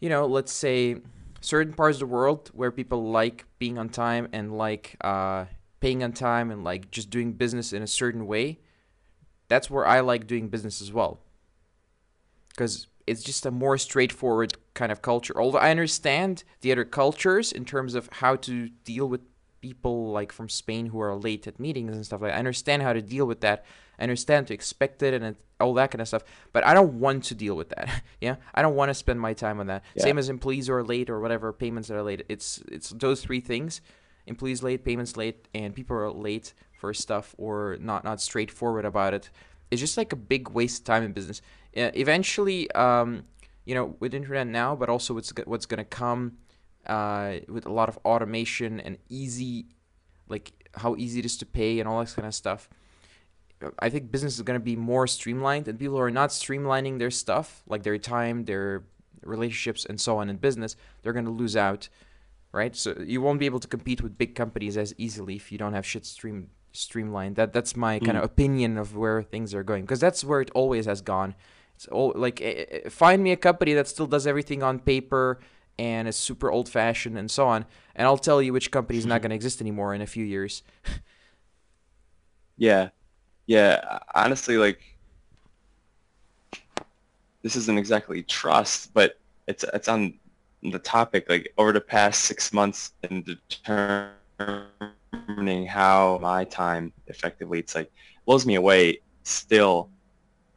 you 0.00 0.08
know 0.08 0.26
let's 0.26 0.50
say 0.50 0.96
certain 1.42 1.74
parts 1.74 1.96
of 1.96 2.00
the 2.00 2.06
world 2.06 2.50
where 2.54 2.70
people 2.70 3.10
like 3.10 3.44
being 3.58 3.76
on 3.76 3.90
time 3.90 4.28
and 4.32 4.56
like 4.56 4.96
uh, 5.02 5.44
paying 5.80 6.02
on 6.02 6.12
time 6.12 6.50
and 6.50 6.64
like 6.64 6.90
just 6.90 7.10
doing 7.10 7.34
business 7.34 7.74
in 7.74 7.82
a 7.82 7.86
certain 7.86 8.26
way 8.26 8.58
that's 9.48 9.68
where 9.68 9.86
i 9.86 10.00
like 10.00 10.26
doing 10.26 10.48
business 10.48 10.80
as 10.80 10.90
well. 10.90 11.20
Because 12.48 12.86
it's 13.06 13.22
just 13.22 13.44
a 13.44 13.50
more 13.50 13.76
straightforward 13.76 14.54
kind 14.72 14.90
of 14.90 15.02
culture. 15.02 15.38
Although 15.38 15.58
i 15.58 15.70
understand 15.70 16.44
the 16.62 16.72
other 16.72 16.86
cultures 16.86 17.52
in 17.52 17.66
terms 17.66 17.94
of 17.94 18.08
how 18.10 18.36
to 18.36 18.70
deal 18.84 19.06
with 19.06 19.20
people 19.64 20.12
like 20.12 20.30
from 20.30 20.46
Spain 20.50 20.84
who 20.84 21.00
are 21.00 21.14
late 21.16 21.46
at 21.46 21.58
meetings 21.58 21.96
and 21.96 22.04
stuff 22.04 22.20
like 22.20 22.32
that. 22.32 22.36
I 22.36 22.38
understand 22.38 22.82
how 22.82 22.92
to 22.92 23.00
deal 23.00 23.24
with 23.24 23.40
that. 23.40 23.64
I 23.98 24.02
understand 24.02 24.46
to 24.48 24.54
expect 24.54 25.02
it 25.02 25.14
and 25.14 25.36
all 25.58 25.72
that 25.74 25.90
kind 25.90 26.02
of 26.02 26.08
stuff. 26.08 26.22
But 26.52 26.66
I 26.66 26.74
don't 26.74 27.00
want 27.00 27.24
to 27.24 27.34
deal 27.34 27.56
with 27.56 27.70
that. 27.70 28.02
yeah, 28.20 28.36
I 28.54 28.60
don't 28.60 28.74
want 28.74 28.90
to 28.90 28.94
spend 28.94 29.18
my 29.18 29.32
time 29.32 29.60
on 29.60 29.68
that. 29.68 29.82
Yeah. 29.94 30.02
Same 30.02 30.18
as 30.18 30.28
employees 30.28 30.66
who 30.66 30.74
are 30.74 30.84
late 30.84 31.08
or 31.08 31.18
whatever 31.18 31.50
payments 31.50 31.88
that 31.88 31.96
are 31.96 32.02
late. 32.02 32.26
It's 32.28 32.62
it's 32.70 32.90
those 32.90 33.22
three 33.22 33.40
things: 33.40 33.80
employees 34.26 34.62
late, 34.62 34.84
payments 34.84 35.16
late, 35.16 35.48
and 35.54 35.74
people 35.74 35.96
are 35.96 36.12
late 36.12 36.52
for 36.78 36.92
stuff 36.92 37.34
or 37.38 37.78
not 37.80 38.04
not 38.04 38.20
straightforward 38.20 38.84
about 38.84 39.14
it. 39.14 39.30
It's 39.70 39.80
just 39.80 39.96
like 39.96 40.12
a 40.12 40.16
big 40.16 40.50
waste 40.50 40.80
of 40.80 40.84
time 40.84 41.04
in 41.04 41.12
business. 41.12 41.40
Uh, 41.74 41.90
eventually, 41.94 42.70
um, 42.72 43.24
you 43.64 43.74
know, 43.74 43.96
with 43.98 44.12
internet 44.12 44.46
now, 44.46 44.76
but 44.76 44.90
also 44.90 45.14
what's 45.14 45.32
what's 45.46 45.64
gonna 45.64 45.86
come 45.86 46.36
uh, 46.86 47.36
with 47.48 47.66
a 47.66 47.72
lot 47.72 47.88
of 47.88 47.98
automation 48.04 48.80
and 48.80 48.98
easy, 49.08 49.66
like 50.28 50.52
how 50.74 50.96
easy 50.96 51.20
it 51.20 51.24
is 51.24 51.36
to 51.38 51.46
pay 51.46 51.80
and 51.80 51.88
all 51.88 52.00
that 52.00 52.14
kind 52.14 52.26
of 52.26 52.34
stuff. 52.34 52.68
I 53.78 53.88
think 53.88 54.10
business 54.10 54.34
is 54.34 54.42
going 54.42 54.58
to 54.58 54.64
be 54.64 54.76
more 54.76 55.06
streamlined, 55.06 55.68
and 55.68 55.78
people 55.78 55.96
who 55.96 56.02
are 56.02 56.10
not 56.10 56.30
streamlining 56.30 56.98
their 56.98 57.10
stuff, 57.10 57.62
like 57.66 57.82
their 57.82 57.96
time, 57.96 58.44
their 58.44 58.84
relationships, 59.22 59.86
and 59.86 59.98
so 59.98 60.18
on 60.18 60.28
in 60.28 60.36
business, 60.36 60.76
they're 61.02 61.14
going 61.14 61.24
to 61.24 61.30
lose 61.30 61.56
out, 61.56 61.88
right? 62.52 62.76
So 62.76 62.94
you 63.06 63.22
won't 63.22 63.40
be 63.40 63.46
able 63.46 63.60
to 63.60 63.68
compete 63.68 64.02
with 64.02 64.18
big 64.18 64.34
companies 64.34 64.76
as 64.76 64.92
easily 64.98 65.36
if 65.36 65.50
you 65.50 65.56
don't 65.56 65.72
have 65.72 65.86
shit 65.86 66.04
stream 66.04 66.50
streamlined. 66.72 67.36
That 67.36 67.52
that's 67.52 67.74
my 67.74 68.00
mm. 68.00 68.04
kind 68.04 68.18
of 68.18 68.24
opinion 68.24 68.76
of 68.76 68.96
where 68.96 69.22
things 69.22 69.54
are 69.54 69.62
going, 69.62 69.84
because 69.84 70.00
that's 70.00 70.24
where 70.24 70.42
it 70.42 70.50
always 70.54 70.84
has 70.84 71.00
gone. 71.00 71.34
It's 71.76 71.86
all 71.86 72.12
like 72.14 72.42
find 72.90 73.22
me 73.22 73.32
a 73.32 73.36
company 73.36 73.72
that 73.74 73.88
still 73.88 74.06
does 74.06 74.26
everything 74.26 74.62
on 74.62 74.78
paper 74.78 75.40
and 75.78 76.08
it's 76.08 76.16
super 76.16 76.50
old 76.50 76.68
fashioned 76.68 77.18
and 77.18 77.30
so 77.30 77.46
on. 77.46 77.64
And 77.94 78.06
I'll 78.06 78.18
tell 78.18 78.42
you 78.42 78.52
which 78.52 78.70
company 78.70 78.98
is 78.98 79.06
not 79.06 79.22
going 79.22 79.30
to 79.30 79.36
exist 79.36 79.60
anymore 79.60 79.94
in 79.94 80.02
a 80.02 80.06
few 80.06 80.24
years. 80.24 80.62
yeah. 82.56 82.90
Yeah. 83.46 83.98
Honestly, 84.14 84.56
like, 84.56 84.80
this 87.42 87.56
isn't 87.56 87.78
exactly 87.78 88.22
trust, 88.22 88.94
but 88.94 89.18
it's, 89.46 89.64
it's 89.74 89.88
on 89.88 90.14
the 90.72 90.78
topic 90.78 91.28
like 91.28 91.52
over 91.58 91.72
the 91.72 91.80
past 91.80 92.22
six 92.22 92.52
months 92.52 92.92
in 93.10 93.22
determining 93.22 94.16
how 95.66 96.18
my 96.22 96.44
time 96.44 96.92
effectively 97.06 97.58
it's 97.58 97.74
like 97.74 97.92
blows 98.24 98.46
me 98.46 98.54
away 98.54 98.98
still 99.24 99.90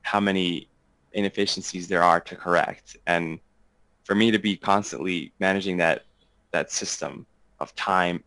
how 0.01 0.19
many 0.19 0.69
inefficiencies 1.13 1.88
there 1.88 2.03
are 2.03 2.21
to 2.21 2.36
correct 2.36 2.95
and 3.07 3.39
for 4.07 4.15
me 4.15 4.31
to 4.31 4.39
be 4.39 4.55
constantly 4.55 5.31
managing 5.39 5.77
that 5.77 6.05
that 6.51 6.71
system 6.71 7.25
of 7.59 7.75
time 7.75 8.23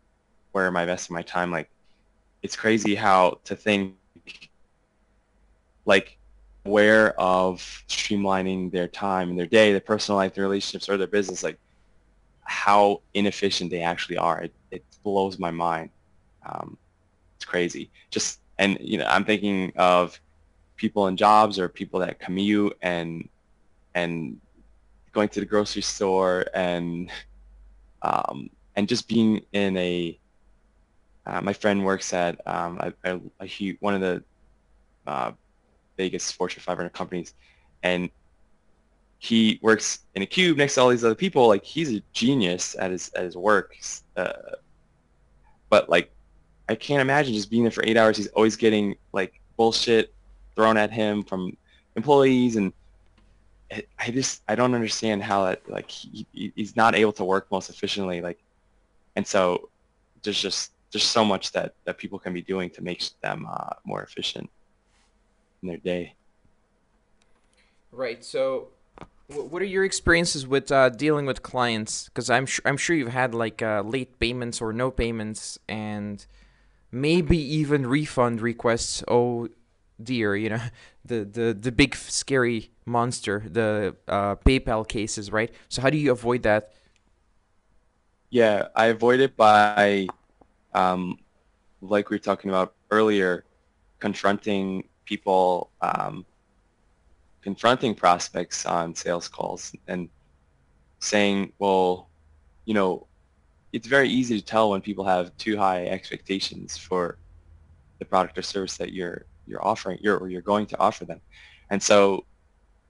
where 0.51 0.67
am 0.67 0.77
i 0.77 0.83
investing 0.83 1.13
my 1.13 1.23
time 1.23 1.51
like 1.51 1.69
it's 2.43 2.55
crazy 2.55 2.95
how 2.95 3.39
to 3.43 3.55
think 3.55 3.95
like 5.85 6.17
aware 6.65 7.19
of 7.19 7.59
streamlining 7.87 8.71
their 8.71 8.87
time 8.87 9.29
and 9.29 9.39
their 9.39 9.47
day, 9.47 9.71
their 9.71 9.81
personal 9.81 10.17
life, 10.17 10.33
their 10.33 10.43
relationships, 10.43 10.89
or 10.89 10.97
their 10.97 11.07
business, 11.07 11.43
like 11.43 11.57
how 12.43 13.01
inefficient 13.13 13.71
they 13.71 13.81
actually 13.81 14.17
are. 14.17 14.43
It, 14.43 14.53
it 14.71 14.83
blows 15.03 15.39
my 15.39 15.51
mind. 15.51 15.89
Um, 16.45 16.77
it's 17.35 17.45
crazy. 17.45 17.89
Just 18.09 18.39
and 18.57 18.77
you 18.79 18.97
know, 18.97 19.05
I'm 19.05 19.25
thinking 19.25 19.73
of 19.75 20.19
people 20.75 21.07
in 21.07 21.17
jobs 21.17 21.57
or 21.59 21.67
people 21.67 21.99
that 22.01 22.19
commute 22.19 22.77
and 22.81 23.27
and 23.95 24.39
going 25.11 25.29
to 25.29 25.39
the 25.39 25.45
grocery 25.45 25.81
store 25.81 26.45
and 26.53 27.09
um, 28.01 28.49
and 28.75 28.87
just 28.87 29.07
being 29.07 29.41
in 29.53 29.77
a 29.77 30.17
uh, 31.25 31.41
my 31.41 31.53
friend 31.53 31.85
works 31.85 32.13
at 32.13 32.39
um, 32.47 32.79
a, 32.79 32.93
a, 33.13 33.21
a, 33.41 33.77
one 33.79 33.93
of 33.93 34.01
the 34.01 34.23
uh, 35.05 35.31
biggest 35.95 36.33
Fortune 36.35 36.61
500 36.61 36.89
companies, 36.93 37.35
and 37.83 38.09
he 39.19 39.59
works 39.61 39.99
in 40.15 40.23
a 40.23 40.25
cube 40.25 40.57
next 40.57 40.75
to 40.75 40.81
all 40.81 40.89
these 40.89 41.03
other 41.03 41.15
people. 41.15 41.47
Like 41.47 41.63
he's 41.63 41.93
a 41.93 42.01
genius 42.11 42.75
at 42.79 42.89
his 42.91 43.11
at 43.15 43.23
his 43.23 43.37
work, 43.37 43.75
uh, 44.17 44.33
but 45.69 45.89
like 45.89 46.11
I 46.69 46.75
can't 46.75 47.01
imagine 47.01 47.33
just 47.33 47.51
being 47.51 47.63
there 47.63 47.71
for 47.71 47.83
eight 47.85 47.97
hours. 47.97 48.17
He's 48.17 48.27
always 48.29 48.55
getting 48.55 48.95
like 49.13 49.39
bullshit 49.57 50.13
thrown 50.55 50.75
at 50.75 50.91
him 50.91 51.23
from 51.23 51.55
employees, 51.95 52.55
and 52.55 52.73
I 53.99 54.11
just 54.11 54.41
I 54.47 54.55
don't 54.55 54.73
understand 54.73 55.23
how 55.23 55.45
that 55.45 55.69
like 55.69 55.89
he, 55.89 56.25
he's 56.33 56.75
not 56.75 56.95
able 56.95 57.13
to 57.13 57.23
work 57.23 57.47
most 57.51 57.69
efficiently. 57.69 58.21
Like, 58.21 58.39
and 59.15 59.25
so 59.25 59.69
there's 60.23 60.41
just 60.41 60.71
there's 60.91 61.03
so 61.03 61.23
much 61.23 61.51
that 61.53 61.73
that 61.85 61.97
people 61.97 62.19
can 62.19 62.33
be 62.33 62.41
doing 62.41 62.69
to 62.71 62.83
make 62.83 63.03
them 63.21 63.47
uh, 63.49 63.73
more 63.85 64.03
efficient 64.03 64.49
in 65.61 65.69
their 65.69 65.77
day. 65.77 66.15
Right. 67.91 68.23
So, 68.23 68.69
what 69.27 69.61
are 69.61 69.65
your 69.65 69.85
experiences 69.85 70.45
with 70.45 70.71
uh, 70.71 70.89
dealing 70.89 71.25
with 71.25 71.41
clients? 71.41 72.05
Because 72.05 72.29
I'm 72.29 72.45
sure 72.45 72.63
I'm 72.65 72.77
sure 72.77 72.95
you've 72.95 73.09
had 73.09 73.33
like 73.33 73.61
uh, 73.61 73.83
late 73.85 74.19
payments 74.19 74.61
or 74.61 74.73
no 74.73 74.91
payments, 74.91 75.59
and 75.69 76.25
maybe 76.91 77.37
even 77.37 77.87
refund 77.87 78.41
requests. 78.41 79.03
Oh 79.07 79.47
dear, 80.01 80.35
you 80.35 80.49
know 80.49 80.61
the 81.05 81.23
the 81.23 81.53
the 81.53 81.71
big 81.71 81.95
scary 81.95 82.70
monster, 82.85 83.43
the 83.47 83.95
uh, 84.07 84.35
PayPal 84.37 84.87
cases, 84.87 85.31
right? 85.31 85.51
So 85.69 85.81
how 85.81 85.89
do 85.89 85.97
you 85.97 86.11
avoid 86.11 86.43
that? 86.43 86.73
Yeah, 88.29 88.67
I 88.75 88.87
avoid 88.87 89.19
it 89.19 89.35
by, 89.35 90.07
um, 90.73 91.17
like 91.81 92.09
we 92.09 92.15
were 92.15 92.19
talking 92.19 92.49
about 92.49 92.73
earlier, 92.89 93.45
confronting 93.99 94.87
people 95.05 95.69
um, 95.81 96.25
confronting 97.41 97.95
prospects 97.95 98.65
on 98.65 98.95
sales 98.95 99.27
calls 99.27 99.73
and 99.87 100.09
saying, 100.99 101.51
well, 101.59 102.09
you 102.65 102.73
know, 102.73 103.07
it's 103.73 103.87
very 103.87 104.09
easy 104.09 104.39
to 104.39 104.45
tell 104.45 104.69
when 104.69 104.81
people 104.81 105.03
have 105.03 105.35
too 105.37 105.57
high 105.57 105.85
expectations 105.85 106.77
for 106.77 107.17
the 107.99 108.05
product 108.05 108.37
or 108.37 108.41
service 108.41 108.77
that 108.77 108.93
you're 108.93 109.25
you're 109.47 109.65
offering 109.65 109.97
you're 110.01 110.17
or 110.17 110.29
you're 110.29 110.41
going 110.41 110.65
to 110.65 110.77
offer 110.79 111.05
them. 111.05 111.21
And 111.69 111.81
so 111.81 112.25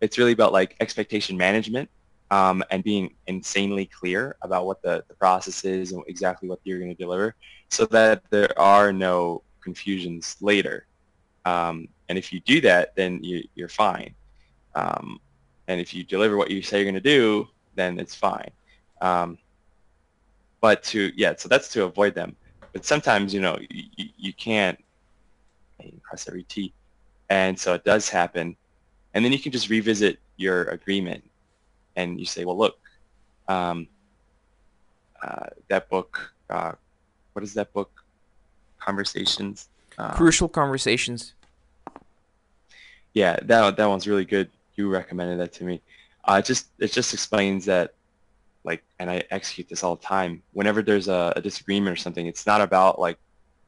it's 0.02 0.18
really 0.18 0.32
about 0.32 0.52
like 0.52 0.76
expectation 0.80 1.38
management 1.38 1.90
um, 2.32 2.64
and 2.72 2.84
being 2.84 3.14
insanely 3.28 3.86
clear 3.86 4.36
about 4.42 4.66
what 4.66 4.82
the, 4.82 5.04
the 5.08 5.14
process 5.16 5.64
is 5.64 5.92
and 5.92 6.04
exactly 6.08 6.50
what 6.50 6.60
you're 6.64 6.80
going 6.80 6.94
to 6.94 7.02
deliver 7.02 7.36
so 7.70 7.86
that 7.86 8.24
there 8.30 8.58
are 8.60 8.92
no 8.92 9.44
confusions 9.62 10.38
later. 10.42 10.86
Um, 11.46 11.88
and 12.10 12.18
if 12.18 12.34
you 12.34 12.40
do 12.42 12.62
that, 12.62 12.96
then 12.96 13.24
you, 13.24 13.48
you're 13.56 13.70
fine. 13.70 14.14
Um, 14.76 15.20
and 15.68 15.80
if 15.80 15.94
you 15.94 16.04
deliver 16.04 16.36
what 16.36 16.52
you 16.52 16.62
say 16.62 16.78
you're 16.78 16.86
going 16.86 16.96
to 16.96 17.02
do, 17.02 17.48
then 17.76 18.00
it's 18.00 18.16
fine. 18.16 18.50
Um, 19.02 19.38
but 20.60 20.84
to, 20.84 21.12
yeah, 21.16 21.34
so 21.38 21.48
that's 21.48 21.70
to 21.70 21.84
avoid 21.86 22.14
them. 22.14 22.36
But 22.74 22.86
sometimes, 22.86 23.34
you 23.34 23.42
know, 23.42 23.58
you, 23.70 24.10
you 24.18 24.34
can't 24.34 24.80
cross 26.04 26.28
every 26.28 26.44
T. 26.44 26.74
And 27.30 27.58
so 27.58 27.74
it 27.74 27.84
does 27.84 28.10
happen. 28.10 28.56
And 29.14 29.24
then 29.26 29.32
you 29.32 29.40
can 29.40 29.52
just 29.52 29.70
revisit 29.70 30.20
your 30.38 30.64
agreement 30.66 31.24
and 31.96 32.20
you 32.20 32.26
say, 32.26 32.46
well, 32.46 32.58
look, 32.58 32.80
um, 33.48 33.88
uh, 35.22 35.48
that 35.68 35.90
book, 35.90 36.34
uh, 36.50 36.74
what 37.34 37.44
is 37.44 37.54
that 37.56 37.74
book? 37.74 37.92
Conversations. 38.80 39.68
Um, 39.98 40.12
Crucial 40.12 40.48
Conversations 40.48 41.34
yeah, 43.14 43.38
that 43.44 43.78
that 43.78 43.86
one's 43.86 44.08
really 44.08 44.26
good. 44.26 44.50
You 44.76 44.90
recommended 44.90 45.40
that 45.40 45.54
to 45.54 45.64
me. 45.64 45.82
Uh, 46.24 46.42
it 46.44 46.46
just 46.46 46.68
it 46.80 46.92
just 46.92 47.14
explains 47.14 47.66
that, 47.66 47.94
like, 48.64 48.84
and 49.00 49.10
I 49.10 49.24
execute 49.32 49.68
this 49.70 49.84
all 49.84 49.96
the 49.96 50.04
time. 50.04 50.42
Whenever 50.54 50.82
there's 50.82 51.08
a, 51.08 51.34
a 51.36 51.42
disagreement 51.42 51.94
or 51.94 51.98
something, 51.98 52.26
it's 52.26 52.46
not 52.46 52.62
about 52.62 53.00
like 53.00 53.18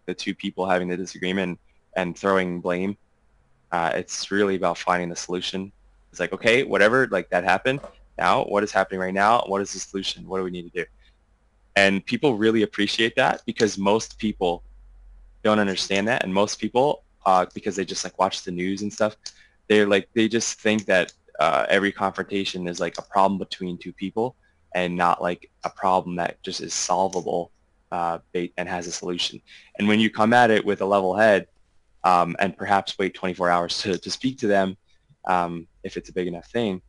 the 0.05 0.13
two 0.13 0.33
people 0.33 0.65
having 0.65 0.87
the 0.87 0.97
disagreement 0.97 1.59
and 1.95 2.17
throwing 2.17 2.61
blame. 2.61 2.97
Uh, 3.73 3.91
it's 3.95 4.29
really 4.29 4.55
about 4.55 4.77
finding 4.77 5.09
the 5.09 5.15
solution. 5.15 5.71
It's 6.11 6.19
like, 6.19 6.31
okay, 6.31 6.61
whatever, 6.61 7.07
like 7.07 7.27
that 7.31 7.43
happened. 7.43 7.79
Now, 8.19 8.43
what 8.43 8.63
is 8.63 8.71
happening 8.71 8.99
right 8.99 9.13
now? 9.13 9.43
What 9.47 9.61
is 9.61 9.73
the 9.73 9.79
solution? 9.79 10.27
What 10.27 10.37
do 10.37 10.43
we 10.43 10.51
need 10.51 10.71
to 10.71 10.83
do? 10.83 10.85
And 11.75 12.05
people 12.05 12.37
really 12.37 12.61
appreciate 12.61 13.15
that 13.15 13.41
because 13.47 13.79
most 13.79 14.19
people 14.19 14.63
don't 15.43 15.57
understand 15.57 16.07
that, 16.07 16.23
and 16.23 16.31
most 16.31 16.59
people 16.59 17.03
uh, 17.25 17.47
because 17.55 17.75
they 17.75 17.83
just 17.83 18.03
like 18.03 18.17
watch 18.19 18.43
the 18.43 18.51
news 18.51 18.83
and 18.83 18.93
stuff. 18.93 19.17
They're 19.67 19.87
like 19.87 20.07
they 20.13 20.27
just 20.27 20.61
think 20.61 20.85
that 20.85 21.11
uh, 21.39 21.65
every 21.67 21.91
confrontation 21.91 22.67
is 22.67 22.79
like 22.79 22.99
a 22.99 23.01
problem 23.01 23.39
between 23.39 23.79
two 23.79 23.91
people 23.91 24.35
and 24.75 24.95
not 24.95 25.19
like 25.19 25.49
a 25.63 25.69
problem 25.71 26.15
that 26.17 26.41
just 26.43 26.61
is 26.61 26.75
solvable 26.75 27.49
uh, 27.91 28.19
and 28.35 28.69
has 28.69 28.85
a 28.85 28.91
solution. 28.91 29.41
And 29.79 29.87
when 29.87 29.99
you 29.99 30.11
come 30.11 30.31
at 30.31 30.51
it 30.51 30.63
with 30.63 30.81
a 30.81 30.85
level 30.85 31.15
head 31.15 31.47
um, 32.03 32.35
and 32.39 32.57
perhaps 32.57 32.97
wait 32.97 33.13
24 33.13 33.49
hours 33.49 33.77
to, 33.79 33.97
to 33.97 34.11
speak 34.11 34.37
to 34.39 34.47
them, 34.47 34.77
um, 35.25 35.67
if 35.83 35.97
it's 35.97 36.09
a 36.09 36.13
big 36.13 36.27
enough 36.27 36.47
thing, 36.47 36.81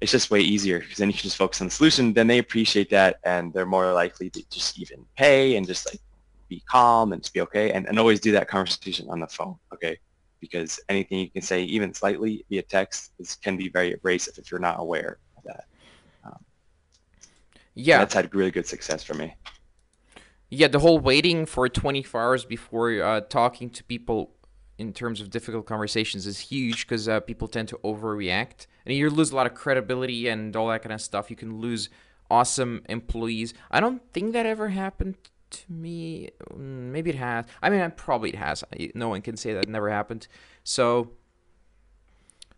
it's 0.00 0.12
just 0.12 0.30
way 0.30 0.40
easier 0.40 0.80
because 0.80 0.98
then 0.98 1.08
you 1.08 1.14
can 1.14 1.22
just 1.22 1.36
focus 1.36 1.60
on 1.60 1.68
the 1.68 1.70
solution. 1.70 2.12
Then 2.12 2.26
they 2.26 2.38
appreciate 2.38 2.90
that 2.90 3.20
and 3.24 3.52
they're 3.52 3.66
more 3.66 3.92
likely 3.92 4.28
to 4.30 4.42
just 4.50 4.78
even 4.78 5.04
pay 5.16 5.56
and 5.56 5.66
just 5.66 5.90
like 5.90 6.00
be 6.48 6.62
calm 6.68 7.12
and 7.12 7.22
just 7.22 7.32
be 7.32 7.40
okay 7.40 7.72
and, 7.72 7.86
and 7.86 7.98
always 7.98 8.20
do 8.20 8.32
that 8.32 8.48
conversation 8.48 9.08
on 9.08 9.20
the 9.20 9.26
phone 9.26 9.56
okay? 9.72 9.98
Because 10.40 10.78
anything 10.88 11.18
you 11.18 11.30
can 11.30 11.42
say 11.42 11.62
even 11.62 11.94
slightly 11.94 12.44
via 12.50 12.62
text 12.62 13.12
is, 13.18 13.36
can 13.36 13.56
be 13.56 13.68
very 13.68 13.94
abrasive 13.94 14.36
if 14.36 14.50
you're 14.50 14.60
not 14.60 14.78
aware 14.78 15.18
of 15.38 15.44
that. 15.44 15.64
Um, 16.24 16.44
yeah. 17.74 17.98
that's 17.98 18.14
had 18.14 18.34
really 18.34 18.50
good 18.50 18.66
success 18.66 19.02
for 19.02 19.14
me 19.14 19.34
yeah 20.50 20.68
the 20.68 20.78
whole 20.78 20.98
waiting 20.98 21.46
for 21.46 21.68
24 21.68 22.20
hours 22.20 22.44
before 22.44 23.02
uh, 23.02 23.20
talking 23.20 23.70
to 23.70 23.84
people 23.84 24.30
in 24.76 24.92
terms 24.92 25.20
of 25.20 25.30
difficult 25.30 25.66
conversations 25.66 26.26
is 26.26 26.38
huge 26.38 26.86
because 26.86 27.08
uh, 27.08 27.20
people 27.20 27.46
tend 27.46 27.68
to 27.68 27.78
overreact 27.84 28.66
and 28.84 28.96
you 28.96 29.08
lose 29.08 29.30
a 29.30 29.36
lot 29.36 29.46
of 29.46 29.54
credibility 29.54 30.28
and 30.28 30.56
all 30.56 30.68
that 30.68 30.82
kind 30.82 30.92
of 30.92 31.00
stuff 31.00 31.30
you 31.30 31.36
can 31.36 31.60
lose 31.60 31.88
awesome 32.30 32.82
employees 32.88 33.54
i 33.70 33.80
don't 33.80 34.02
think 34.12 34.32
that 34.32 34.46
ever 34.46 34.68
happened 34.70 35.16
to 35.54 35.72
me. 35.72 36.30
Mm, 36.52 36.90
maybe 36.90 37.10
it 37.10 37.16
has. 37.16 37.46
I 37.62 37.70
mean, 37.70 37.90
probably 37.96 38.30
it 38.30 38.36
has. 38.36 38.64
No 38.94 39.08
one 39.08 39.22
can 39.22 39.36
say 39.36 39.54
that 39.54 39.68
never 39.68 39.90
happened. 39.90 40.26
So, 40.62 41.12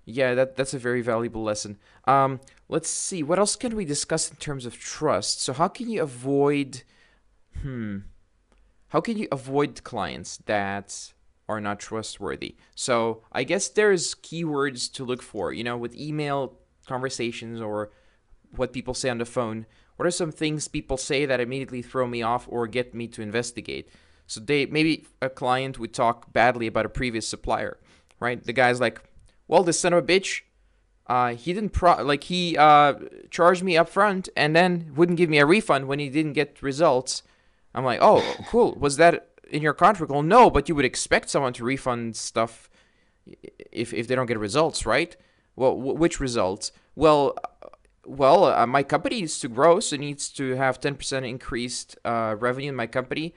yeah, 0.05 0.35
that 0.35 0.57
that's 0.57 0.75
a 0.75 0.78
very 0.78 1.02
valuable 1.02 1.43
lesson. 1.43 1.78
Um, 2.07 2.40
let's 2.69 2.88
see. 2.88 3.23
What 3.23 3.38
else 3.38 3.57
can 3.57 3.76
we 3.76 3.85
discuss 3.85 4.31
in 4.31 4.37
terms 4.37 4.66
of 4.66 4.78
trust? 4.78 5.43
So, 5.43 5.52
how 5.52 5.69
can 5.69 5.88
you 5.88 6.02
avoid? 6.02 6.83
Hmm. 7.62 7.98
How 8.88 9.00
can 9.00 9.18
you 9.18 9.28
avoid 9.32 9.82
clients 9.82 10.38
that 10.46 11.12
are 11.48 11.60
not 11.60 11.80
trustworthy? 11.80 12.56
So, 12.75 13.22
I 13.32 13.44
guess 13.44 13.68
there's 13.68 14.14
keywords 14.14 14.92
to 14.92 15.04
look 15.04 15.22
for. 15.22 15.52
You 15.52 15.64
know, 15.64 15.76
with 15.76 15.94
email 15.94 16.58
conversations 16.86 17.60
or 17.60 17.90
what 18.54 18.72
people 18.72 18.94
say 18.94 19.10
on 19.10 19.18
the 19.18 19.25
phone 19.25 19.66
what 19.96 20.06
are 20.06 20.10
some 20.10 20.30
things 20.30 20.68
people 20.68 20.96
say 20.96 21.26
that 21.26 21.40
immediately 21.40 21.82
throw 21.82 22.06
me 22.06 22.22
off 22.22 22.46
or 22.48 22.66
get 22.66 22.94
me 22.94 23.08
to 23.08 23.22
investigate? 23.22 23.88
So 24.26 24.40
they 24.40 24.66
maybe 24.66 25.06
a 25.22 25.30
client 25.30 25.78
would 25.78 25.94
talk 25.94 26.32
badly 26.32 26.66
about 26.66 26.86
a 26.86 26.90
previous 26.90 27.26
supplier, 27.26 27.78
right? 28.20 28.42
The 28.42 28.52
guy's 28.52 28.80
like, 28.80 29.00
"Well, 29.48 29.62
this 29.62 29.80
son 29.80 29.92
of 29.92 30.04
a 30.04 30.06
bitch 30.06 30.42
uh, 31.06 31.34
he 31.34 31.52
didn't 31.52 31.70
pro 31.70 32.02
like 32.02 32.25
he 32.25 32.56
uh, 32.56 32.94
charged 33.30 33.62
me 33.62 33.76
up 33.76 33.88
front 33.88 34.28
and 34.36 34.54
then 34.54 34.92
wouldn't 34.96 35.18
give 35.18 35.30
me 35.30 35.38
a 35.38 35.46
refund 35.46 35.86
when 35.86 35.98
he 35.98 36.08
didn't 36.08 36.34
get 36.34 36.62
results. 36.62 37.22
I'm 37.76 37.85
like, 37.85 38.00
oh, 38.02 38.23
cool. 38.49 38.75
Was 38.80 38.97
that 38.97 39.28
in 39.50 39.62
your 39.62 39.75
contract? 39.75 40.11
Well, 40.11 40.23
no, 40.23 40.50
but 40.50 40.68
you 40.68 40.75
would 40.75 40.85
expect 40.85 41.30
someone 41.30 41.52
to 41.52 41.64
refund 41.64 42.16
stuff 42.16 42.68
if 43.71 43.92
if 43.92 44.09
they 44.09 44.14
don't 44.14 44.26
get 44.26 44.38
results, 44.38 44.87
right? 44.87 45.14
Well, 45.54 45.76
which 45.76 46.18
results? 46.18 46.73
Well, 46.95 47.37
well, 48.04 48.45
uh, 48.45 48.66
my 48.66 48.83
company 48.83 49.21
needs 49.21 49.38
to 49.40 49.49
grow, 49.49 49.80
so 49.80 49.95
it 49.95 50.00
needs 50.00 50.28
to 50.30 50.54
have 50.54 50.80
10% 50.80 51.28
increased 51.28 51.99
uh, 52.04 52.37
revenue 52.38 52.68
in 52.68 52.76
my 52.76 52.87
company 52.87 53.35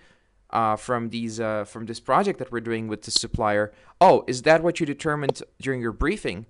uh, 0.52 0.76
from 0.76 1.10
these 1.10 1.40
uh, 1.40 1.66
from 1.66 1.86
this 1.86 2.00
project 2.00 2.40
that 2.40 2.52
we're 2.52 2.62
doing 2.62 2.88
with 2.88 3.04
the 3.04 3.12
supplier. 3.12 3.72
Oh, 4.00 4.24
is 4.28 4.44
that 4.44 4.64
what 4.64 4.80
you 4.80 4.86
determined 4.86 5.44
during 5.62 5.82
your 5.82 5.92
briefing? 5.92 6.46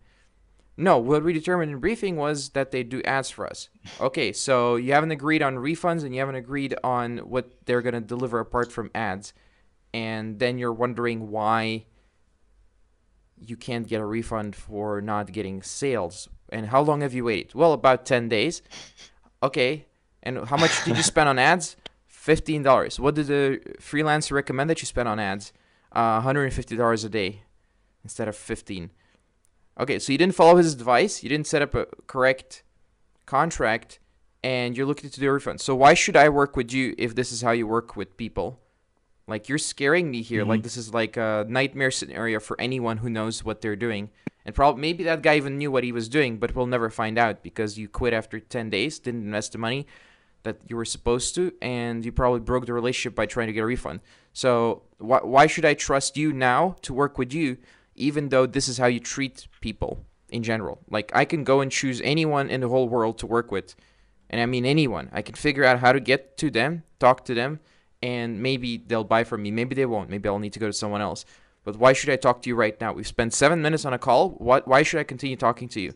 No, 0.79 0.97
what 0.97 1.25
we 1.25 1.33
determined 1.33 1.71
in 1.71 1.79
briefing 1.79 2.15
was 2.15 2.49
that 2.51 2.71
they 2.71 2.83
do 2.83 3.01
ads 3.03 3.29
for 3.29 3.45
us. 3.45 3.67
Okay, 3.99 4.31
so 4.31 4.77
you 4.77 4.93
haven't 4.93 5.11
agreed 5.11 5.43
on 5.43 5.55
refunds 5.55 6.05
and 6.05 6.13
you 6.13 6.21
haven't 6.21 6.35
agreed 6.35 6.73
on 6.85 7.17
what 7.17 7.51
they're 7.65 7.81
gonna 7.81 7.99
deliver 7.99 8.39
apart 8.39 8.71
from 8.71 8.89
ads, 8.95 9.33
and 9.93 10.39
then 10.39 10.57
you're 10.57 10.71
wondering 10.71 11.31
why 11.31 11.85
you 13.45 13.57
can't 13.57 13.87
get 13.87 13.99
a 13.99 14.05
refund 14.05 14.55
for 14.55 15.01
not 15.01 15.33
getting 15.33 15.61
sales. 15.61 16.29
And 16.47 16.67
how 16.67 16.81
long 16.81 17.01
have 17.01 17.13
you 17.13 17.25
waited? 17.25 17.53
Well, 17.53 17.73
about 17.73 18.05
10 18.05 18.29
days. 18.29 18.61
Okay. 19.43 19.85
And 20.23 20.45
how 20.47 20.57
much 20.57 20.83
did 20.85 20.97
you 20.97 21.03
spend 21.03 21.29
on 21.29 21.39
ads? 21.51 21.75
$15. 22.11 22.99
What 22.99 23.15
did 23.15 23.27
the 23.27 23.61
freelancer 23.79 24.31
recommend 24.31 24.69
that 24.69 24.81
you 24.81 24.85
spend 24.85 25.07
on 25.07 25.19
ads? 25.19 25.53
Uh, 25.91 26.21
$150 26.21 27.05
a 27.05 27.09
day 27.09 27.43
instead 28.03 28.27
of 28.27 28.35
15. 28.35 28.91
Okay, 29.79 29.97
so 29.97 30.11
you 30.11 30.17
didn't 30.17 30.35
follow 30.35 30.57
his 30.57 30.73
advice, 30.73 31.23
you 31.23 31.29
didn't 31.29 31.47
set 31.47 31.61
up 31.61 31.73
a 31.73 31.85
correct 32.05 32.63
contract, 33.25 33.99
and 34.43 34.75
you're 34.75 34.85
looking 34.85 35.09
to 35.09 35.19
do 35.19 35.29
a 35.29 35.33
refund. 35.33 35.61
So 35.61 35.75
why 35.75 35.93
should 35.93 36.17
I 36.17 36.27
work 36.29 36.55
with 36.57 36.73
you 36.73 36.95
if 36.97 37.15
this 37.15 37.31
is 37.31 37.41
how 37.41 37.51
you 37.51 37.65
work 37.65 37.95
with 37.95 38.17
people? 38.17 38.59
Like 39.27 39.47
you're 39.47 39.57
scaring 39.57 40.11
me 40.11 40.21
here. 40.21 40.41
Mm-hmm. 40.41 40.49
Like 40.49 40.63
this 40.63 40.75
is 40.75 40.93
like 40.93 41.15
a 41.15 41.45
nightmare 41.47 41.91
scenario 41.91 42.39
for 42.39 42.59
anyone 42.59 42.97
who 42.97 43.09
knows 43.09 43.43
what 43.43 43.61
they're 43.61 43.75
doing. 43.75 44.09
And 44.45 44.55
probably 44.55 44.81
maybe 44.81 45.03
that 45.03 45.21
guy 45.21 45.37
even 45.37 45.57
knew 45.57 45.71
what 45.71 45.83
he 45.83 45.91
was 45.91 46.09
doing, 46.09 46.37
but 46.37 46.55
we'll 46.55 46.65
never 46.65 46.89
find 46.89 47.17
out 47.17 47.43
because 47.43 47.77
you 47.77 47.87
quit 47.87 48.13
after 48.13 48.39
10 48.39 48.69
days, 48.69 48.99
didn't 48.99 49.23
invest 49.23 49.51
the 49.51 49.59
money 49.59 49.85
that 50.43 50.57
you 50.67 50.75
were 50.75 50.85
supposed 50.85 51.35
to, 51.35 51.53
and 51.61 52.03
you 52.03 52.11
probably 52.11 52.39
broke 52.39 52.65
the 52.65 52.73
relationship 52.73 53.15
by 53.15 53.25
trying 53.25 53.47
to 53.47 53.53
get 53.53 53.61
a 53.61 53.65
refund. 53.65 53.99
So 54.33 54.83
why 54.97 55.19
why 55.19 55.47
should 55.47 55.65
I 55.65 55.73
trust 55.73 56.17
you 56.17 56.33
now 56.33 56.75
to 56.81 56.93
work 56.93 57.17
with 57.17 57.33
you, 57.33 57.57
even 57.99 58.29
though 58.29 58.45
this 58.45 58.67
is 58.67 58.77
how 58.77 58.87
you 58.87 58.99
treat 58.99 59.47
people 59.61 60.05
in 60.29 60.43
general? 60.43 60.79
Like 60.89 61.11
I 61.13 61.25
can 61.25 61.43
go 61.43 61.61
and 61.61 61.71
choose 61.71 62.01
anyone 62.01 62.49
in 62.49 62.61
the 62.61 62.69
whole 62.69 62.89
world 62.89 63.17
to 63.19 63.27
work 63.27 63.51
with, 63.51 63.75
and 64.29 64.41
I 64.41 64.45
mean 64.45 64.65
anyone. 64.65 65.09
I 65.11 65.21
can 65.21 65.35
figure 65.35 65.63
out 65.63 65.79
how 65.79 65.91
to 65.91 65.99
get 65.99 66.37
to 66.37 66.49
them, 66.49 66.83
talk 66.99 67.25
to 67.25 67.33
them, 67.33 67.59
and 68.01 68.41
maybe 68.41 68.77
they'll 68.77 69.03
buy 69.03 69.23
from 69.23 69.43
me. 69.43 69.51
Maybe 69.51 69.75
they 69.75 69.85
won't. 69.85 70.09
Maybe 70.09 70.27
I'll 70.29 70.39
need 70.39 70.53
to 70.53 70.59
go 70.59 70.67
to 70.67 70.73
someone 70.73 71.01
else. 71.01 71.25
But 71.63 71.77
why 71.77 71.93
should 71.93 72.09
I 72.09 72.15
talk 72.15 72.41
to 72.41 72.49
you 72.49 72.55
right 72.55 72.79
now? 72.79 72.93
We've 72.93 73.05
spent 73.05 73.33
seven 73.33 73.61
minutes 73.61 73.85
on 73.85 73.93
a 73.93 73.99
call. 73.99 74.31
What? 74.31 74.67
Why 74.67 74.83
should 74.83 74.99
I 74.99 75.03
continue 75.03 75.35
talking 75.35 75.67
to 75.69 75.81
you? 75.81 75.93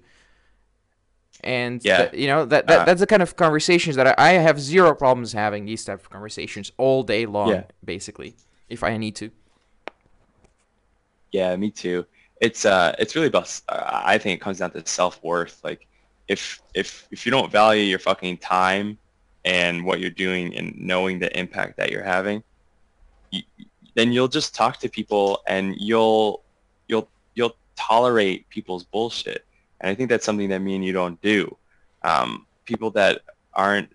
And 1.43 1.83
yeah. 1.83 2.09
Th- 2.09 2.21
you 2.21 2.27
know 2.27 2.45
that, 2.45 2.67
that 2.67 2.79
uh, 2.81 2.85
that's 2.85 2.99
the 2.99 3.07
kind 3.07 3.21
of 3.21 3.35
conversations 3.35 3.95
that 3.95 4.07
I, 4.07 4.15
I, 4.17 4.31
have 4.33 4.59
zero 4.59 4.93
problems 4.93 5.33
having 5.33 5.65
these 5.65 5.83
type 5.83 5.99
of 5.99 6.09
conversations 6.09 6.71
all 6.77 7.03
day 7.03 7.25
long, 7.25 7.49
yeah. 7.49 7.63
basically, 7.83 8.35
if 8.69 8.83
I 8.83 8.97
need 8.97 9.15
to. 9.17 9.31
Yeah, 11.33 11.53
me 11.57 11.71
too. 11.71 12.05
It's 12.39 12.63
uh, 12.63 12.95
it's 12.99 13.15
really 13.15 13.27
about. 13.27 13.61
Uh, 13.67 14.01
I 14.05 14.17
think 14.17 14.39
it 14.39 14.41
comes 14.41 14.59
down 14.59 14.71
to 14.71 14.85
self 14.85 15.21
worth. 15.23 15.59
Like, 15.63 15.87
if 16.27 16.61
if 16.73 17.07
if 17.11 17.25
you 17.25 17.31
don't 17.31 17.51
value 17.51 17.83
your 17.83 17.99
fucking 17.99 18.37
time 18.37 18.97
and 19.43 19.83
what 19.83 19.99
you're 19.99 20.11
doing 20.11 20.55
and 20.55 20.73
knowing 20.79 21.19
the 21.19 21.37
impact 21.37 21.75
that 21.77 21.91
you're 21.91 22.03
having, 22.03 22.43
you, 23.31 23.41
then 23.95 24.11
you'll 24.11 24.27
just 24.27 24.55
talk 24.55 24.77
to 24.79 24.89
people 24.89 25.41
and 25.47 25.75
you'll 25.77 26.43
you'll 26.87 27.09
you'll 27.33 27.55
tolerate 27.75 28.47
people's 28.49 28.83
bullshit. 28.83 29.45
And 29.81 29.89
I 29.89 29.95
think 29.95 30.09
that's 30.09 30.25
something 30.25 30.49
that 30.49 30.59
me 30.59 30.75
and 30.75 30.85
you 30.85 30.93
don't 30.93 31.19
do. 31.21 31.57
Um, 32.03 32.45
people 32.65 32.91
that 32.91 33.21
aren't 33.53 33.89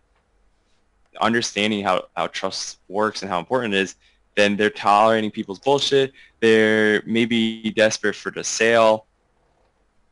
understanding 1.21 1.85
how, 1.85 2.05
how 2.17 2.27
trust 2.29 2.79
works 2.89 3.23
and 3.23 3.31
how 3.31 3.39
important 3.39 3.75
it 3.75 3.81
is, 3.81 3.97
then 4.39 4.57
they're 4.57 4.71
tolerating 4.71 5.33
people's 5.33 5.61
bullshit. 5.61 6.15
They're 6.41 7.03
maybe 7.07 7.73
desperate 7.77 8.17
for 8.17 8.33
the 8.33 8.45
sale 8.45 9.09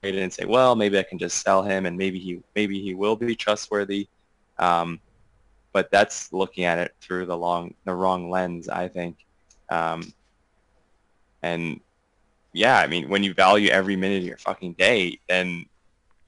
They 0.02 0.12
didn't 0.12 0.34
say, 0.34 0.44
well, 0.46 0.76
maybe 0.76 0.98
I 0.98 1.04
can 1.04 1.18
just 1.18 1.42
sell 1.42 1.62
him 1.62 1.86
and 1.86 1.98
maybe 1.98 2.20
he 2.20 2.42
maybe 2.54 2.80
he 2.82 2.94
will 2.94 3.16
be 3.16 3.36
trustworthy. 3.36 4.08
Um, 4.58 5.00
but 5.72 5.90
that's 5.92 6.32
looking 6.32 6.64
at 6.64 6.78
it 6.78 6.94
through 7.00 7.26
the 7.26 7.38
long 7.38 7.74
the 7.84 7.94
wrong 7.94 8.30
lens, 8.30 8.68
I 8.68 8.88
think. 8.88 9.26
Um, 9.70 10.14
and 11.42 11.80
yeah, 12.54 12.78
I 12.80 12.88
mean, 12.88 13.08
when 13.10 13.24
you 13.24 13.34
value 13.34 13.70
every 13.70 13.96
minute 13.96 14.18
of 14.20 14.24
your 14.28 14.38
fucking 14.38 14.74
day, 14.74 15.20
then 15.28 15.66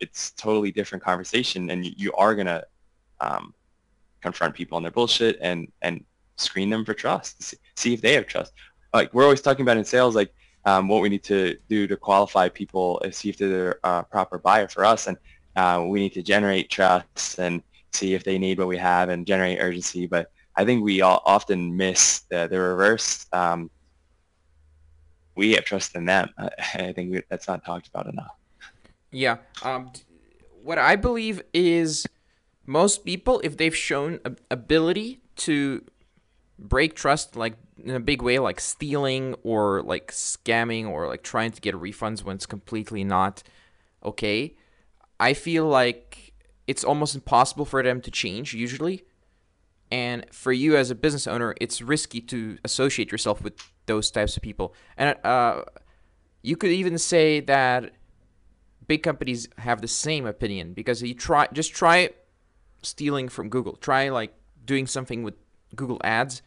it's 0.00 0.32
totally 0.32 0.72
different 0.72 1.04
conversation, 1.04 1.70
and 1.70 1.86
you, 1.86 1.92
you 1.96 2.12
are 2.14 2.34
gonna 2.36 2.64
um, 3.20 3.54
confront 4.22 4.54
people 4.54 4.76
on 4.76 4.82
their 4.82 4.92
bullshit 4.92 5.38
and 5.42 5.72
and 5.82 6.04
screen 6.36 6.70
them 6.70 6.84
for 6.86 6.94
trust, 6.94 7.54
see 7.78 7.94
if 7.94 8.00
they 8.00 8.14
have 8.14 8.26
trust. 8.26 8.52
Like 8.92 9.12
we're 9.14 9.24
always 9.24 9.40
talking 9.40 9.62
about 9.62 9.76
in 9.76 9.84
sales, 9.84 10.14
like 10.14 10.32
um, 10.64 10.88
what 10.88 11.02
we 11.02 11.08
need 11.08 11.22
to 11.24 11.56
do 11.68 11.86
to 11.86 11.96
qualify 11.96 12.48
people, 12.48 13.00
is 13.00 13.16
see 13.16 13.30
if 13.30 13.38
they're 13.38 13.78
a 13.84 14.02
proper 14.04 14.38
buyer 14.38 14.68
for 14.68 14.84
us, 14.84 15.06
and 15.06 15.16
uh, 15.56 15.84
we 15.86 16.00
need 16.00 16.12
to 16.14 16.22
generate 16.22 16.70
trust 16.70 17.38
and 17.38 17.62
see 17.92 18.14
if 18.14 18.24
they 18.24 18.38
need 18.38 18.58
what 18.58 18.68
we 18.68 18.76
have 18.76 19.08
and 19.08 19.26
generate 19.26 19.58
urgency. 19.60 20.06
But 20.06 20.30
I 20.56 20.64
think 20.64 20.82
we 20.82 21.00
all 21.00 21.22
often 21.24 21.76
miss 21.76 22.20
the, 22.30 22.48
the 22.48 22.58
reverse. 22.58 23.26
Um, 23.32 23.70
we 25.36 25.52
have 25.52 25.64
trust 25.64 25.94
in 25.94 26.04
them. 26.04 26.30
I 26.38 26.92
think 26.92 27.12
we, 27.12 27.22
that's 27.30 27.46
not 27.46 27.64
talked 27.64 27.88
about 27.88 28.06
enough. 28.06 28.34
Yeah. 29.10 29.38
Um, 29.62 29.92
what 30.62 30.78
I 30.78 30.96
believe 30.96 31.42
is 31.54 32.06
most 32.66 33.04
people, 33.04 33.40
if 33.44 33.56
they've 33.56 33.74
shown 33.74 34.20
ability 34.50 35.22
to 35.36 35.82
break 36.58 36.94
trust, 36.94 37.36
like 37.36 37.56
in 37.82 37.94
a 37.94 38.00
big 38.00 38.22
way, 38.22 38.38
like 38.38 38.60
stealing 38.60 39.34
or 39.42 39.82
like 39.82 40.10
scamming 40.10 40.88
or 40.88 41.06
like 41.06 41.22
trying 41.22 41.52
to 41.52 41.60
get 41.60 41.74
refunds 41.74 42.22
when 42.24 42.36
it's 42.36 42.46
completely 42.46 43.04
not 43.04 43.42
okay, 44.04 44.54
I 45.18 45.34
feel 45.34 45.66
like 45.66 46.32
it's 46.66 46.84
almost 46.84 47.14
impossible 47.14 47.64
for 47.64 47.82
them 47.82 48.00
to 48.02 48.10
change 48.10 48.54
usually. 48.54 49.04
And 49.90 50.26
for 50.32 50.52
you 50.52 50.76
as 50.76 50.90
a 50.90 50.94
business 50.94 51.26
owner, 51.26 51.54
it's 51.60 51.80
risky 51.80 52.20
to 52.22 52.58
associate 52.64 53.10
yourself 53.10 53.42
with 53.42 53.54
those 53.86 54.10
types 54.10 54.36
of 54.36 54.42
people. 54.42 54.74
And 54.96 55.16
uh, 55.24 55.62
you 56.42 56.56
could 56.56 56.70
even 56.70 56.98
say 56.98 57.40
that 57.40 57.92
big 58.86 59.02
companies 59.02 59.48
have 59.58 59.80
the 59.80 59.88
same 59.88 60.26
opinion 60.26 60.74
because 60.74 61.02
you 61.02 61.14
try 61.14 61.48
just 61.52 61.72
try 61.74 62.10
stealing 62.82 63.28
from 63.28 63.48
Google. 63.48 63.76
Try 63.76 64.10
like 64.10 64.34
doing 64.64 64.86
something 64.86 65.22
with 65.22 65.34
Google 65.74 66.00
Ads. 66.04 66.42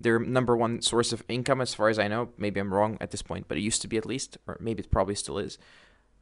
Their 0.00 0.18
number 0.18 0.56
one 0.56 0.82
source 0.82 1.12
of 1.12 1.22
income, 1.28 1.60
as 1.60 1.74
far 1.74 1.88
as 1.88 1.98
I 1.98 2.08
know. 2.08 2.30
Maybe 2.36 2.60
I'm 2.60 2.72
wrong 2.72 2.98
at 3.00 3.10
this 3.10 3.22
point, 3.22 3.46
but 3.48 3.56
it 3.56 3.62
used 3.62 3.80
to 3.82 3.88
be 3.88 3.96
at 3.96 4.06
least, 4.06 4.38
or 4.46 4.56
maybe 4.60 4.82
it 4.82 4.90
probably 4.90 5.14
still 5.14 5.38
is. 5.38 5.58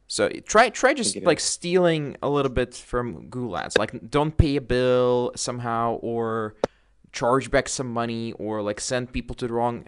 So 0.07 0.29
try 0.29 0.69
try 0.69 0.93
just 0.93 1.19
like 1.21 1.39
is. 1.39 1.43
stealing 1.43 2.17
a 2.21 2.29
little 2.29 2.51
bit 2.51 2.75
from 2.75 3.29
Google 3.29 3.57
Ads. 3.57 3.77
Like 3.77 4.09
don't 4.09 4.37
pay 4.37 4.57
a 4.57 4.61
bill 4.61 5.31
somehow 5.35 5.95
or 6.01 6.55
charge 7.11 7.49
back 7.49 7.69
some 7.69 7.91
money 7.91 8.33
or 8.33 8.61
like 8.61 8.79
send 8.79 9.11
people 9.11 9.35
to 9.35 9.47
the 9.47 9.53
wrong 9.53 9.87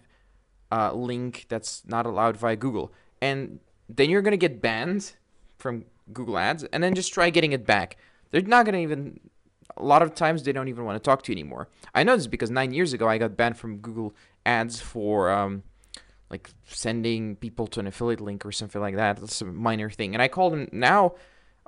uh, 0.71 0.93
link 0.93 1.45
that's 1.50 1.84
not 1.86 2.06
allowed 2.06 2.38
via 2.38 2.56
Google. 2.56 2.93
And 3.21 3.60
then 3.89 4.10
you're 4.10 4.21
gonna 4.21 4.38
get 4.38 4.62
banned 4.62 5.13
from 5.58 5.86
Google 6.12 6.38
Ads 6.38 6.63
and 6.65 6.84
then 6.84 6.95
just 6.95 7.13
try 7.13 7.30
getting 7.30 7.52
it 7.52 7.65
back. 7.65 7.98
They're 8.32 8.41
not 8.41 8.65
gonna 8.65 8.80
even 8.80 9.19
a 9.77 9.83
lot 9.83 10.01
of 10.01 10.15
times 10.15 10.43
they 10.43 10.51
don't 10.51 10.67
even 10.67 10.85
want 10.85 11.01
to 11.01 11.05
talk 11.05 11.23
to 11.23 11.31
you 11.31 11.35
anymore. 11.35 11.67
I 11.93 12.03
know 12.03 12.15
this 12.15 12.27
because 12.27 12.49
nine 12.49 12.73
years 12.73 12.93
ago 12.93 13.07
I 13.07 13.17
got 13.17 13.35
banned 13.35 13.57
from 13.57 13.77
Google 13.77 14.15
Ads 14.45 14.79
for 14.79 15.29
um, 15.29 15.63
like 16.29 16.49
sending 16.65 17.35
people 17.35 17.67
to 17.67 17.79
an 17.79 17.88
affiliate 17.88 18.21
link 18.21 18.45
or 18.45 18.51
something 18.51 18.81
like 18.81 18.95
that. 18.95 19.17
That's 19.17 19.41
a 19.41 19.45
minor 19.45 19.89
thing. 19.89 20.13
And 20.13 20.21
I 20.21 20.27
called 20.27 20.53
them 20.53 20.69
now. 20.71 21.15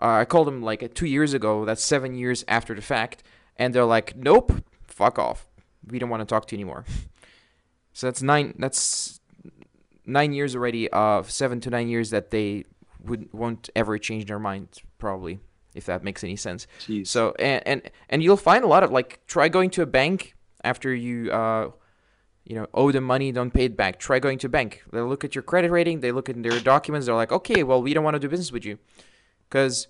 Uh, 0.02 0.20
I 0.22 0.26
called 0.26 0.48
them 0.48 0.62
like 0.62 0.94
two 0.94 1.08
years 1.08 1.34
ago. 1.34 1.66
That's 1.66 1.84
seven 1.84 2.16
years 2.16 2.46
after 2.48 2.76
the 2.76 2.82
fact, 2.82 3.24
and 3.56 3.74
they're 3.74 3.86
like, 3.86 4.16
"Nope, 4.16 4.64
fuck 4.86 5.18
off. 5.18 5.48
We 5.88 5.98
don't 5.98 6.10
want 6.10 6.22
to 6.22 6.26
talk 6.26 6.46
to 6.48 6.56
you 6.56 6.60
anymore." 6.60 6.86
so 7.94 8.06
that's 8.08 8.22
nine. 8.22 8.54
That's 8.60 9.20
nine 10.06 10.34
years 10.34 10.56
already. 10.56 10.88
Of 10.90 11.32
seven 11.32 11.60
to 11.62 11.72
nine 11.72 11.88
years 11.88 12.12
that 12.12 12.30
they 12.30 12.66
would 13.04 13.34
won't 13.34 13.72
ever 13.76 13.98
change 13.98 14.26
their 14.26 14.38
mind. 14.38 14.68
Probably, 15.00 15.40
if 15.78 15.86
that 15.86 16.04
makes 16.04 16.24
any 16.24 16.36
sense. 16.36 16.68
Jeez. 16.82 17.08
So 17.08 17.34
and 17.40 17.66
and 17.66 17.92
and 18.10 18.24
you'll 18.24 18.38
find 18.38 18.64
a 18.64 18.68
lot 18.68 18.84
of 18.84 18.92
like 18.92 19.26
try 19.28 19.48
going 19.48 19.70
to 19.72 19.82
a 19.82 19.86
bank 19.86 20.36
after 20.64 20.94
you. 20.94 21.32
Uh, 21.32 21.72
you 22.50 22.56
know, 22.56 22.66
owe 22.74 22.94
them 22.94 23.04
money, 23.04 23.34
don't 23.34 23.52
pay 23.52 23.66
it 23.66 23.76
back. 23.76 24.00
Try 24.00 24.20
going 24.20 24.40
to 24.40 24.48
bank. 24.48 24.82
They 24.94 25.02
look 25.02 25.26
at 25.26 25.36
your 25.36 25.42
credit 25.42 25.70
rating, 25.70 26.00
they 26.00 26.14
look 26.14 26.30
at 26.30 26.42
their 26.42 26.62
documents, 26.62 27.06
they're 27.06 27.14
like, 27.14 27.34
okay, 27.34 27.62
well, 27.62 27.82
we 27.82 27.94
don't 27.94 28.06
want 28.06 28.16
to 28.16 28.22
do 28.22 28.30
business 28.30 28.54
with 28.54 28.64
you. 28.64 28.80
because 29.50 29.88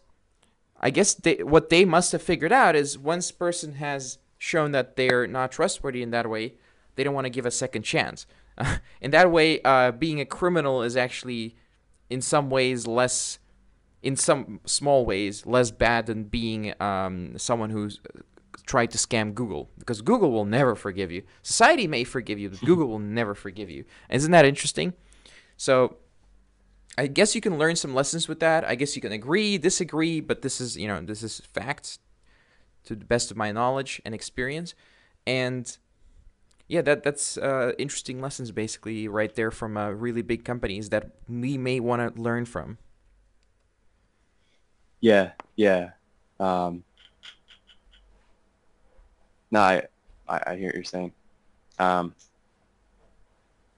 I 0.80 0.90
guess 0.90 1.14
they, 1.14 1.36
what 1.36 1.70
they 1.70 1.86
must 1.86 2.12
have 2.12 2.22
figured 2.22 2.52
out 2.52 2.76
is 2.76 2.98
once 2.98 3.32
person 3.32 3.76
has 3.76 4.18
shown 4.38 4.72
that 4.72 4.96
they're 4.96 5.28
not 5.28 5.52
trustworthy 5.52 6.02
in 6.02 6.12
that 6.12 6.30
way, 6.30 6.56
they 6.96 7.04
don't 7.04 7.14
want 7.14 7.26
to 7.26 7.30
give 7.30 7.46
a 7.46 7.52
second 7.52 7.84
chance. 7.84 8.26
in 9.02 9.12
that 9.12 9.32
way, 9.32 9.62
uh, 9.64 9.92
being 9.92 10.20
a 10.20 10.26
criminal 10.26 10.84
is 10.84 10.98
actually, 10.98 11.56
in 12.10 12.22
some 12.22 12.50
ways, 12.50 12.88
less, 12.88 13.40
in 14.04 14.16
some 14.16 14.62
small 14.66 15.06
ways, 15.06 15.46
less 15.46 15.72
bad 15.72 16.06
than 16.06 16.26
being 16.26 16.74
um, 16.82 17.38
someone 17.38 17.70
who's 17.70 18.00
tried 18.66 18.92
to 18.92 18.98
scam 18.98 19.34
Google 19.34 19.70
because 19.80 20.02
Google 20.02 20.32
will 20.32 20.46
never 20.46 20.76
forgive 20.76 21.12
you. 21.12 21.24
Society 21.42 21.88
may 21.88 22.04
forgive 22.04 22.40
you, 22.40 22.50
but 22.50 22.60
Google 22.66 22.88
will 22.88 23.00
never 23.00 23.34
forgive 23.34 23.70
you. 23.70 23.86
Isn't 24.10 24.32
that 24.32 24.46
interesting? 24.46 24.94
So 25.56 25.98
I 26.98 27.08
guess 27.08 27.36
you 27.36 27.42
can 27.42 27.58
learn 27.58 27.76
some 27.76 27.94
lessons 27.94 28.28
with 28.28 28.40
that. 28.40 28.64
I 28.66 28.76
guess 28.76 28.96
you 28.96 29.02
can 29.02 29.12
agree, 29.12 29.58
disagree, 29.58 30.20
but 30.20 30.42
this 30.42 30.60
is, 30.60 30.78
you 30.78 30.88
know, 30.88 31.02
this 31.02 31.24
is 31.24 31.42
facts 31.54 32.00
to 32.86 32.96
the 32.96 33.06
best 33.06 33.32
of 33.32 33.38
my 33.38 33.52
knowledge 33.52 34.02
and 34.06 34.16
experience. 34.16 34.74
And 35.26 35.78
yeah, 36.68 36.82
that 36.82 37.04
that's 37.04 37.38
uh, 37.38 37.74
interesting 37.78 38.20
lessons 38.20 38.52
basically 38.52 39.08
right 39.08 39.34
there 39.36 39.52
from 39.52 39.78
uh, 39.78 39.90
really 39.90 40.22
big 40.22 40.44
companies 40.44 40.90
that 40.90 41.12
we 41.30 41.58
may 41.58 41.80
want 41.80 42.16
to 42.16 42.22
learn 42.22 42.46
from. 42.46 42.78
Yeah, 45.02 45.32
yeah. 45.56 45.92
Um, 46.40 46.84
no, 49.52 49.60
I, 49.60 49.84
I, 50.28 50.42
I 50.48 50.56
hear 50.56 50.68
what 50.68 50.76
you're 50.76 50.84
saying. 50.84 51.12
Um, 51.80 52.14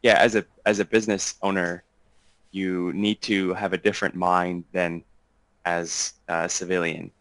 yeah, 0.02 0.16
as 0.20 0.36
a 0.36 0.46
as 0.66 0.80
a 0.80 0.86
business 0.86 1.36
owner, 1.42 1.84
you 2.52 2.94
need 2.94 3.22
to 3.24 3.54
have 3.54 3.74
a 3.74 3.78
different 3.78 4.16
mind 4.16 4.64
than 4.72 5.04
as 5.66 6.14
a 6.28 6.48
civilian. 6.48 7.12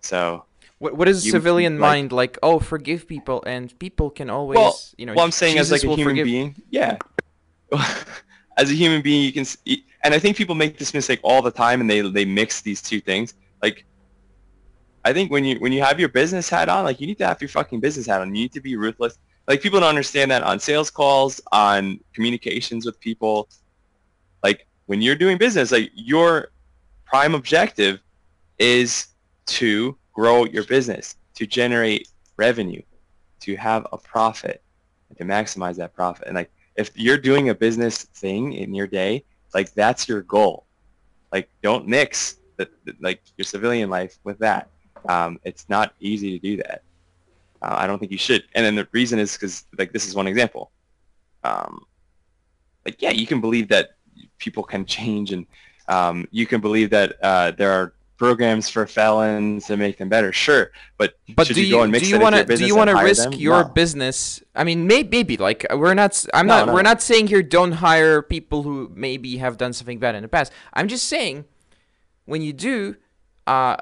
So 0.00 0.44
what 0.78 0.96
what 0.96 1.08
is 1.08 1.24
You- 1.24 1.32
civilian 1.32 1.74
like- 1.78 1.88
mind 1.90 2.12
like? 2.12 2.38
Oh, 2.42 2.58
forgive 2.58 3.06
people, 3.06 3.42
and 3.46 3.76
people 3.78 4.10
can 4.10 4.30
always, 4.30 4.56
well, 4.56 4.78
you 4.98 5.06
know. 5.06 5.14
well, 5.14 5.24
I'm 5.24 5.30
saying 5.30 5.58
as 5.58 5.70
like 5.70 5.84
a 5.84 5.88
human 5.88 6.04
forgive- 6.04 6.26
being, 6.26 6.56
yeah. 6.70 6.98
as 8.56 8.70
a 8.70 8.74
human 8.74 9.00
being, 9.02 9.24
you 9.24 9.32
can, 9.32 9.46
and 10.02 10.12
I 10.14 10.18
think 10.18 10.36
people 10.36 10.54
make 10.54 10.76
this 10.78 10.92
mistake 10.92 11.20
all 11.22 11.40
the 11.42 11.50
time, 11.52 11.80
and 11.80 11.88
they 11.88 12.00
they 12.00 12.24
mix 12.24 12.60
these 12.60 12.82
two 12.82 13.00
things. 13.00 13.34
Like, 13.64 13.86
I 15.06 15.14
think 15.14 15.30
when 15.30 15.42
you 15.46 15.56
when 15.58 15.72
you 15.72 15.82
have 15.82 15.98
your 15.98 16.10
business 16.10 16.50
hat 16.50 16.68
on, 16.68 16.84
like 16.84 17.00
you 17.00 17.06
need 17.06 17.16
to 17.24 17.26
have 17.26 17.40
your 17.40 17.48
fucking 17.48 17.80
business 17.80 18.06
hat 18.06 18.20
on. 18.20 18.28
You 18.28 18.42
need 18.42 18.52
to 18.52 18.60
be 18.60 18.76
ruthless. 18.76 19.16
Like 19.48 19.62
people 19.62 19.80
don't 19.80 19.88
understand 19.88 20.30
that 20.32 20.42
on 20.42 20.60
sales 20.60 20.90
calls, 20.90 21.40
on 21.50 21.98
communications 22.14 22.84
with 22.84 23.00
people. 23.00 23.48
Like 24.42 24.66
when 24.84 25.00
you're 25.00 25.14
doing 25.14 25.38
business, 25.38 25.72
like 25.72 25.90
your 25.94 26.50
prime 27.06 27.34
objective 27.34 28.00
is 28.58 29.06
to 29.46 29.96
grow 30.12 30.44
your 30.44 30.64
business, 30.64 31.16
to 31.36 31.46
generate 31.46 32.08
revenue, 32.36 32.82
to 33.40 33.56
have 33.56 33.86
a 33.92 33.96
profit, 33.96 34.62
and 35.08 35.16
to 35.16 35.24
maximize 35.24 35.76
that 35.76 35.94
profit. 35.94 36.26
And 36.26 36.34
like 36.34 36.50
if 36.76 36.90
you're 36.94 37.22
doing 37.30 37.48
a 37.48 37.54
business 37.54 38.02
thing 38.02 38.52
in 38.52 38.74
your 38.74 38.86
day, 38.86 39.24
like 39.54 39.72
that's 39.72 40.06
your 40.06 40.20
goal. 40.20 40.66
Like 41.32 41.48
don't 41.62 41.88
mix 41.88 42.36
the, 42.56 42.68
the, 42.84 42.94
like 43.00 43.20
your 43.36 43.44
civilian 43.44 43.90
life 43.90 44.18
with 44.24 44.38
that. 44.38 44.68
Um, 45.08 45.38
it's 45.44 45.68
not 45.68 45.94
easy 46.00 46.30
to 46.32 46.38
do 46.38 46.56
that. 46.58 46.82
Uh, 47.60 47.76
I 47.78 47.86
don't 47.86 47.98
think 47.98 48.12
you 48.12 48.18
should. 48.18 48.44
And 48.54 48.64
then 48.64 48.74
the 48.74 48.88
reason 48.92 49.18
is 49.18 49.34
because 49.34 49.64
like 49.78 49.92
this 49.92 50.06
is 50.06 50.14
one 50.14 50.26
example. 50.26 50.70
Um, 51.42 51.84
like 52.84 53.00
yeah, 53.00 53.10
you 53.10 53.26
can 53.26 53.40
believe 53.40 53.68
that 53.68 53.90
people 54.38 54.62
can 54.62 54.84
change, 54.84 55.32
and 55.32 55.46
um, 55.88 56.28
you 56.30 56.46
can 56.46 56.60
believe 56.60 56.90
that 56.90 57.16
uh, 57.22 57.50
there 57.52 57.72
are 57.72 57.94
programs 58.16 58.68
for 58.68 58.86
felons 58.86 59.66
to 59.66 59.76
make 59.76 59.98
them 59.98 60.08
better. 60.08 60.32
Sure, 60.32 60.70
but 60.98 61.14
But 61.34 61.46
should 61.46 61.56
do 61.56 61.62
you, 61.62 61.68
you, 61.68 61.74
go 61.74 61.82
and 61.82 61.92
mix 61.92 62.04
do 62.04 62.10
you 62.10 62.20
want 62.20 62.36
to 62.36 62.44
do 62.44 62.64
you 62.64 62.76
want 62.76 62.90
to 62.90 62.96
risk 62.96 63.30
them? 63.30 63.32
your 63.40 63.64
No. 63.64 63.68
business? 63.70 64.42
I 64.54 64.64
mean, 64.64 64.86
may, 64.86 65.02
maybe 65.02 65.36
like 65.36 65.66
we're 65.74 65.94
not. 65.94 66.24
I'm 66.32 66.46
No, 66.46 66.58
not. 66.58 66.66
no, 66.68 66.74
we're 66.74 66.82
not 66.82 67.02
saying 67.02 67.26
here 67.28 67.42
don't 67.42 67.72
hire 67.72 68.22
people 68.22 68.62
who 68.62 68.90
maybe 68.94 69.38
have 69.38 69.56
done 69.56 69.72
something 69.72 69.98
bad 69.98 70.14
in 70.14 70.22
the 70.22 70.28
past. 70.28 70.52
I'm 70.74 70.88
just 70.88 71.06
saying 71.06 71.44
when 72.26 72.42
you 72.42 72.52
do, 72.52 72.96
uh, 73.46 73.76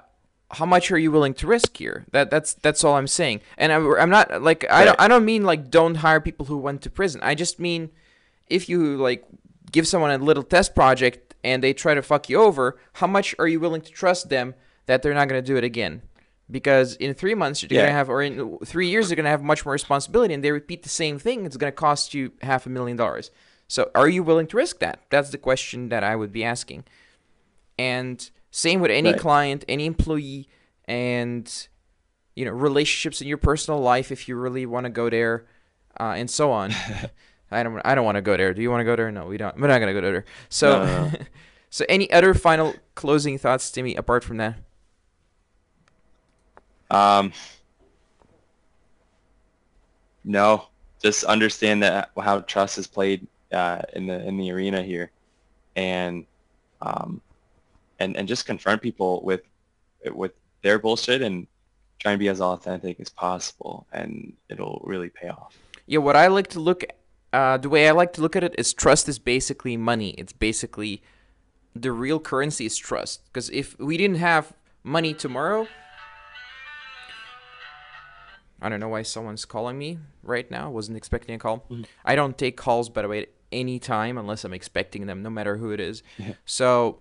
how 0.51 0.67
much 0.67 0.91
are 0.91 0.99
you 0.99 1.11
willing 1.11 1.35
to 1.35 1.47
risk 1.47 1.77
here? 1.77 2.05
That 2.13 2.31
that's 2.31 2.55
that's 2.55 2.85
all 2.85 2.97
I'm 2.97 3.07
saying. 3.07 3.41
And 3.57 3.73
I, 3.73 3.77
I'm 3.77 4.11
not 4.11 4.43
like 4.43 4.65
I 4.71 4.85
don't 4.85 5.01
I 5.01 5.09
don't 5.09 5.25
mean 5.25 5.45
like 5.45 5.71
don't 5.71 5.97
hire 5.97 6.21
people 6.21 6.47
who 6.47 6.59
went 6.59 6.83
to 6.83 6.91
prison. 6.91 7.21
I 7.23 7.35
just 7.35 7.59
mean 7.59 7.91
if 8.49 8.69
you 8.69 8.97
like 8.97 9.25
give 9.71 9.87
someone 9.89 10.11
a 10.11 10.19
little 10.19 10.43
test 10.43 10.75
project 10.75 11.35
and 11.43 11.63
they 11.63 11.73
try 11.73 11.95
to 11.95 12.03
fuck 12.03 12.29
you 12.29 12.41
over, 12.41 12.79
how 12.95 13.07
much 13.07 13.35
are 13.39 13.49
you 13.49 13.59
willing 13.61 13.81
to 13.81 13.91
trust 13.91 14.29
them 14.29 14.55
that 14.87 15.01
they're 15.03 15.15
not 15.15 15.29
going 15.29 15.43
to 15.43 15.47
do 15.47 15.57
it 15.57 15.65
again? 15.65 16.03
Because 16.51 16.97
in 16.97 17.15
three 17.15 17.35
months 17.35 17.63
you're 17.63 17.71
Yeah. 17.73 17.83
gonna 17.87 17.93
have, 17.95 18.11
or 18.11 18.21
in 18.23 18.59
three 18.67 18.89
years 18.89 19.09
you're 19.09 19.17
gonna 19.17 19.31
have 19.31 19.43
much 19.43 19.65
more 19.65 19.73
responsibility, 19.73 20.35
and 20.35 20.45
they 20.45 20.53
repeat 20.53 20.83
the 20.83 20.91
same 20.91 21.19
thing. 21.19 21.47
It's 21.47 21.57
gonna 21.57 21.73
cost 21.73 22.13
you 22.13 22.33
half 22.43 22.67
a 22.67 22.69
million 22.69 22.99
dollars. 22.99 23.31
So 23.69 23.91
are 23.95 24.09
you 24.09 24.23
willing 24.23 24.47
to 24.49 24.57
risk 24.59 24.81
that? 24.81 25.01
That's 25.09 25.31
the 25.31 25.39
question 25.39 25.89
that 25.89 26.05
I 26.05 26.15
would 26.15 26.31
be 26.31 26.45
asking. 26.45 26.85
And 27.79 28.31
same 28.51 28.81
with 28.81 28.91
any 28.91 29.11
Right. 29.11 29.19
client, 29.21 29.65
any 29.69 29.87
employee, 29.87 30.49
and 30.87 31.69
you 32.35 32.45
know 32.45 32.51
relationships 32.53 33.21
in 33.21 33.29
your 33.29 33.39
personal 33.39 33.81
life 33.81 34.11
if 34.13 34.29
you 34.29 34.37
really 34.37 34.67
want 34.67 34.85
to 34.85 34.91
go 34.91 35.09
there, 35.11 35.47
uh, 35.99 36.15
and 36.17 36.31
so 36.31 36.51
on. 36.53 36.73
I 37.51 37.63
don't. 37.63 37.81
I 37.85 37.95
don't 37.95 38.05
want 38.05 38.17
to 38.17 38.23
go 38.23 38.37
there. 38.37 38.55
Do 38.55 38.63
you 38.63 38.71
want 38.71 38.81
to 38.81 38.85
go 38.85 38.97
there? 38.97 39.11
No, 39.13 39.27
we 39.27 39.37
don't. 39.37 39.59
We're 39.59 39.69
not 39.69 39.79
gonna 39.79 39.93
go 39.93 40.01
there. 40.01 40.25
So, 40.49 40.85
No, 40.85 41.09
no, 41.09 41.13
so 41.71 41.85
any 41.89 42.11
other 42.11 42.33
final 42.35 42.75
closing 42.95 43.37
thoughts, 43.39 43.71
Timmy, 43.71 43.95
apart 43.95 44.25
from 44.25 44.39
that? 44.39 44.57
Um, 46.91 47.33
no, 50.25 50.69
just 51.03 51.25
understand 51.25 51.83
that 51.83 52.11
how 52.21 52.41
trust 52.41 52.79
is 52.79 52.87
played 52.87 53.27
uh, 53.53 53.83
in 53.95 54.07
the 54.07 54.27
in 54.27 54.37
the 54.37 54.51
arena 54.53 54.83
here, 54.83 55.11
and 55.77 56.27
um, 56.81 57.21
and 58.03 58.17
and 58.17 58.29
just 58.29 58.45
confront 58.47 58.83
people 58.83 59.23
with 59.23 59.43
with 60.23 60.33
their 60.63 60.79
bullshit 60.79 61.23
and 61.23 61.47
try 61.99 62.13
and 62.13 62.19
be 62.19 62.29
as 62.29 62.41
authentic 62.41 62.99
as 63.01 63.09
possible, 63.09 63.87
and 63.93 64.33
it'll 64.49 64.81
really 64.85 65.09
pay 65.09 65.29
off. 65.29 65.57
Yeah, 65.87 65.99
what 65.99 66.17
I 66.17 66.27
like 66.27 66.49
to 66.49 66.61
look, 66.61 66.85
uh, 67.33 67.57
the 67.59 67.69
way 67.69 67.89
I 67.89 67.93
like 67.93 68.13
to 68.15 68.21
look 68.21 68.35
at 68.35 68.43
it 68.43 68.55
is 68.59 68.75
trust 68.75 69.09
is 69.09 69.19
basically 69.19 69.77
money. 69.77 70.11
It's 70.19 70.33
basically 70.33 71.03
the 71.75 71.93
real 71.93 72.19
currency 72.21 72.67
is 72.67 72.77
trust. 72.77 73.25
Because 73.27 73.51
if 73.51 73.79
we 73.79 73.97
didn't 73.97 74.19
have 74.19 74.53
money 74.83 75.15
tomorrow, 75.15 75.69
I 78.61 78.69
don't 78.69 78.81
know 78.81 78.89
why 78.89 79.03
someone's 79.03 79.45
calling 79.45 79.79
me 79.79 79.99
right 80.23 80.51
now. 80.51 80.71
Wasn't 80.71 80.97
expecting 80.97 81.35
a 81.35 81.39
call. 81.39 81.69
I 82.05 82.15
don't 82.15 82.37
take 82.37 82.57
calls, 82.57 82.89
by 82.89 83.03
the 83.03 83.09
way, 83.09 83.23
at 83.23 83.29
any 83.51 83.79
time 83.79 84.19
unless 84.19 84.45
I'm 84.45 84.55
expecting 84.55 85.07
them, 85.07 85.23
no 85.23 85.31
matter 85.31 85.57
who 85.57 85.71
it 85.71 85.81
is. 85.81 86.03
Yeah. 86.19 86.35
So. 86.45 86.99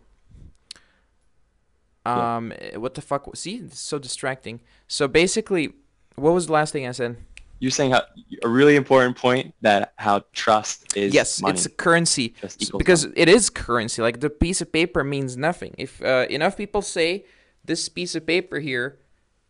Um, 2.06 2.52
eh, 2.58 2.78
what 2.78 2.94
the 2.96 3.02
fuck? 3.02 3.36
See, 3.36 3.56
it's 3.58 3.80
so 3.80 4.00
distracting. 4.00 4.60
So 4.88 5.08
basically, 5.08 5.74
what 6.16 6.34
was 6.34 6.48
the 6.48 6.54
last 6.54 6.72
thing 6.74 6.88
I 6.88 6.92
said? 6.92 7.18
You're 7.60 7.70
saying 7.72 7.92
how, 7.92 8.02
a 8.44 8.50
really 8.50 8.76
important 8.76 9.18
point 9.18 9.54
that 9.62 9.94
how 9.98 10.24
trust 10.34 10.98
is 10.98 11.14
yes, 11.14 11.42
money. 11.42 11.54
it's 11.54 11.66
a 11.68 11.70
currency 11.70 12.34
Just 12.42 12.60
S- 12.62 12.68
equals 12.70 12.80
because 12.80 13.04
it 13.16 13.30
is 13.30 13.52
currency. 13.52 14.02
Like 14.02 14.20
the 14.20 14.32
piece 14.32 14.62
of 14.62 14.72
paper 14.72 15.04
means 15.04 15.38
nothing. 15.38 15.76
If 15.78 16.02
uh, 16.02 16.26
enough 16.30 16.58
people 16.58 16.82
say 16.82 17.26
this 17.64 17.88
piece 17.88 18.16
of 18.16 18.26
paper 18.26 18.60
here 18.60 18.98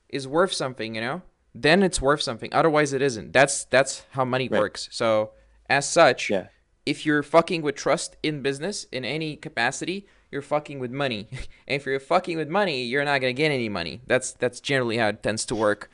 is 0.10 0.28
worth 0.28 0.52
something, 0.52 0.94
you 0.96 1.00
know, 1.02 1.22
then 1.56 1.84
it's 1.84 2.02
worth 2.02 2.22
something. 2.22 2.50
Otherwise, 2.54 2.92
it 2.92 3.02
isn't. 3.02 3.32
That's 3.32 3.64
that's 3.66 4.06
how 4.12 4.26
money 4.26 4.50
Right. 4.50 4.60
works. 4.60 4.90
So 4.92 5.32
as 5.70 5.88
such, 5.90 6.30
Yeah. 6.30 6.48
if 6.86 7.06
you're 7.06 7.24
fucking 7.24 7.62
with 7.62 7.76
trust 7.76 8.18
in 8.24 8.42
business 8.42 8.86
in 8.92 9.06
any 9.06 9.38
capacity, 9.38 10.06
you're 10.32 10.42
fucking 10.42 10.80
with 10.80 10.92
money. 10.92 11.28
and 11.32 11.76
if 11.76 11.86
you're 11.86 12.00
fucking 12.00 12.38
with 12.38 12.50
money, 12.50 12.84
you're 12.84 13.06
not 13.06 13.20
gonna 13.22 13.34
get 13.34 13.52
any 13.52 13.70
money. 13.70 14.02
That's 14.08 14.32
that's 14.32 14.60
generally 14.60 14.98
how 14.98 15.10
it 15.10 15.22
tends 15.22 15.46
to 15.46 15.56
work. 15.56 15.92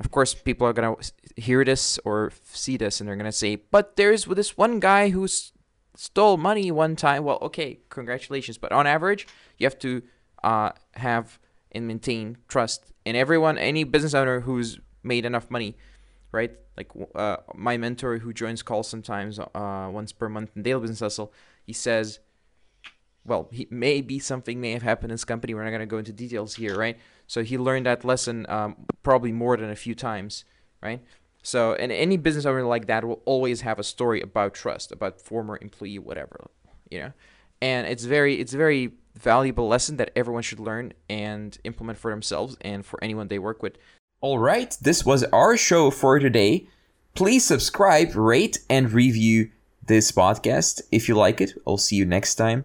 Of 0.00 0.10
course, 0.10 0.34
people 0.34 0.66
are 0.66 0.72
gonna 0.72 0.96
hear 1.36 1.64
this 1.64 1.98
or 2.04 2.32
see 2.44 2.76
this, 2.76 3.00
and 3.00 3.08
they're 3.08 3.16
gonna 3.16 3.32
say, 3.32 3.56
"But 3.56 3.96
there's 3.96 4.24
this 4.24 4.56
one 4.56 4.80
guy 4.80 5.10
who 5.10 5.28
stole 5.28 6.36
money 6.36 6.70
one 6.70 6.96
time." 6.96 7.24
Well, 7.24 7.38
okay, 7.42 7.80
congratulations, 7.90 8.58
but 8.58 8.72
on 8.72 8.86
average, 8.86 9.28
you 9.58 9.66
have 9.66 9.78
to 9.80 10.02
uh, 10.42 10.70
have 10.94 11.38
and 11.72 11.86
maintain 11.86 12.38
trust 12.48 12.92
in 13.04 13.16
everyone, 13.16 13.58
any 13.58 13.84
business 13.84 14.14
owner 14.14 14.40
who's 14.40 14.78
made 15.02 15.24
enough 15.24 15.50
money, 15.50 15.76
right? 16.32 16.52
Like 16.76 16.90
uh, 17.14 17.38
my 17.54 17.76
mentor 17.76 18.18
who 18.18 18.32
joins 18.32 18.62
calls 18.62 18.88
sometimes 18.88 19.38
uh, 19.38 19.90
once 19.92 20.12
per 20.12 20.28
month 20.28 20.50
in 20.56 20.62
Daily 20.62 20.80
Business 20.80 21.00
Hustle, 21.00 21.32
he 21.66 21.72
says, 21.72 22.20
well, 23.26 23.48
he 23.50 23.66
maybe 23.70 24.18
something 24.18 24.60
may 24.60 24.72
have 24.72 24.82
happened 24.82 25.10
in 25.10 25.14
his 25.14 25.24
company. 25.24 25.54
We're 25.54 25.64
not 25.64 25.70
gonna 25.70 25.86
go 25.86 25.98
into 25.98 26.12
details 26.12 26.54
here, 26.54 26.76
right? 26.76 26.98
So 27.26 27.42
he 27.42 27.58
learned 27.58 27.86
that 27.86 28.04
lesson 28.04 28.46
um, 28.48 28.76
probably 29.02 29.32
more 29.32 29.56
than 29.56 29.70
a 29.70 29.76
few 29.76 29.94
times, 29.94 30.44
right? 30.82 31.00
So, 31.42 31.74
and 31.74 31.92
any 31.92 32.16
business 32.16 32.46
owner 32.46 32.64
like 32.64 32.86
that 32.86 33.04
will 33.04 33.20
always 33.26 33.60
have 33.60 33.78
a 33.78 33.84
story 33.84 34.22
about 34.22 34.54
trust, 34.54 34.90
about 34.90 35.20
former 35.20 35.58
employee, 35.60 35.98
whatever, 35.98 36.48
you 36.90 37.00
know. 37.00 37.12
And 37.60 37.86
it's 37.86 38.04
very, 38.04 38.40
it's 38.40 38.54
very 38.54 38.92
valuable 39.14 39.68
lesson 39.68 39.98
that 39.98 40.10
everyone 40.16 40.42
should 40.42 40.58
learn 40.58 40.94
and 41.10 41.56
implement 41.64 41.98
for 41.98 42.10
themselves 42.10 42.56
and 42.62 42.84
for 42.84 43.02
anyone 43.02 43.28
they 43.28 43.38
work 43.38 43.62
with. 43.62 43.76
All 44.22 44.38
right, 44.38 44.74
this 44.80 45.04
was 45.04 45.22
our 45.24 45.58
show 45.58 45.90
for 45.90 46.18
today. 46.18 46.66
Please 47.14 47.44
subscribe, 47.44 48.16
rate, 48.16 48.60
and 48.70 48.90
review 48.90 49.50
this 49.86 50.10
podcast 50.12 50.80
if 50.90 51.08
you 51.08 51.14
like 51.14 51.42
it. 51.42 51.52
I'll 51.66 51.76
see 51.76 51.96
you 51.96 52.06
next 52.06 52.36
time. 52.36 52.64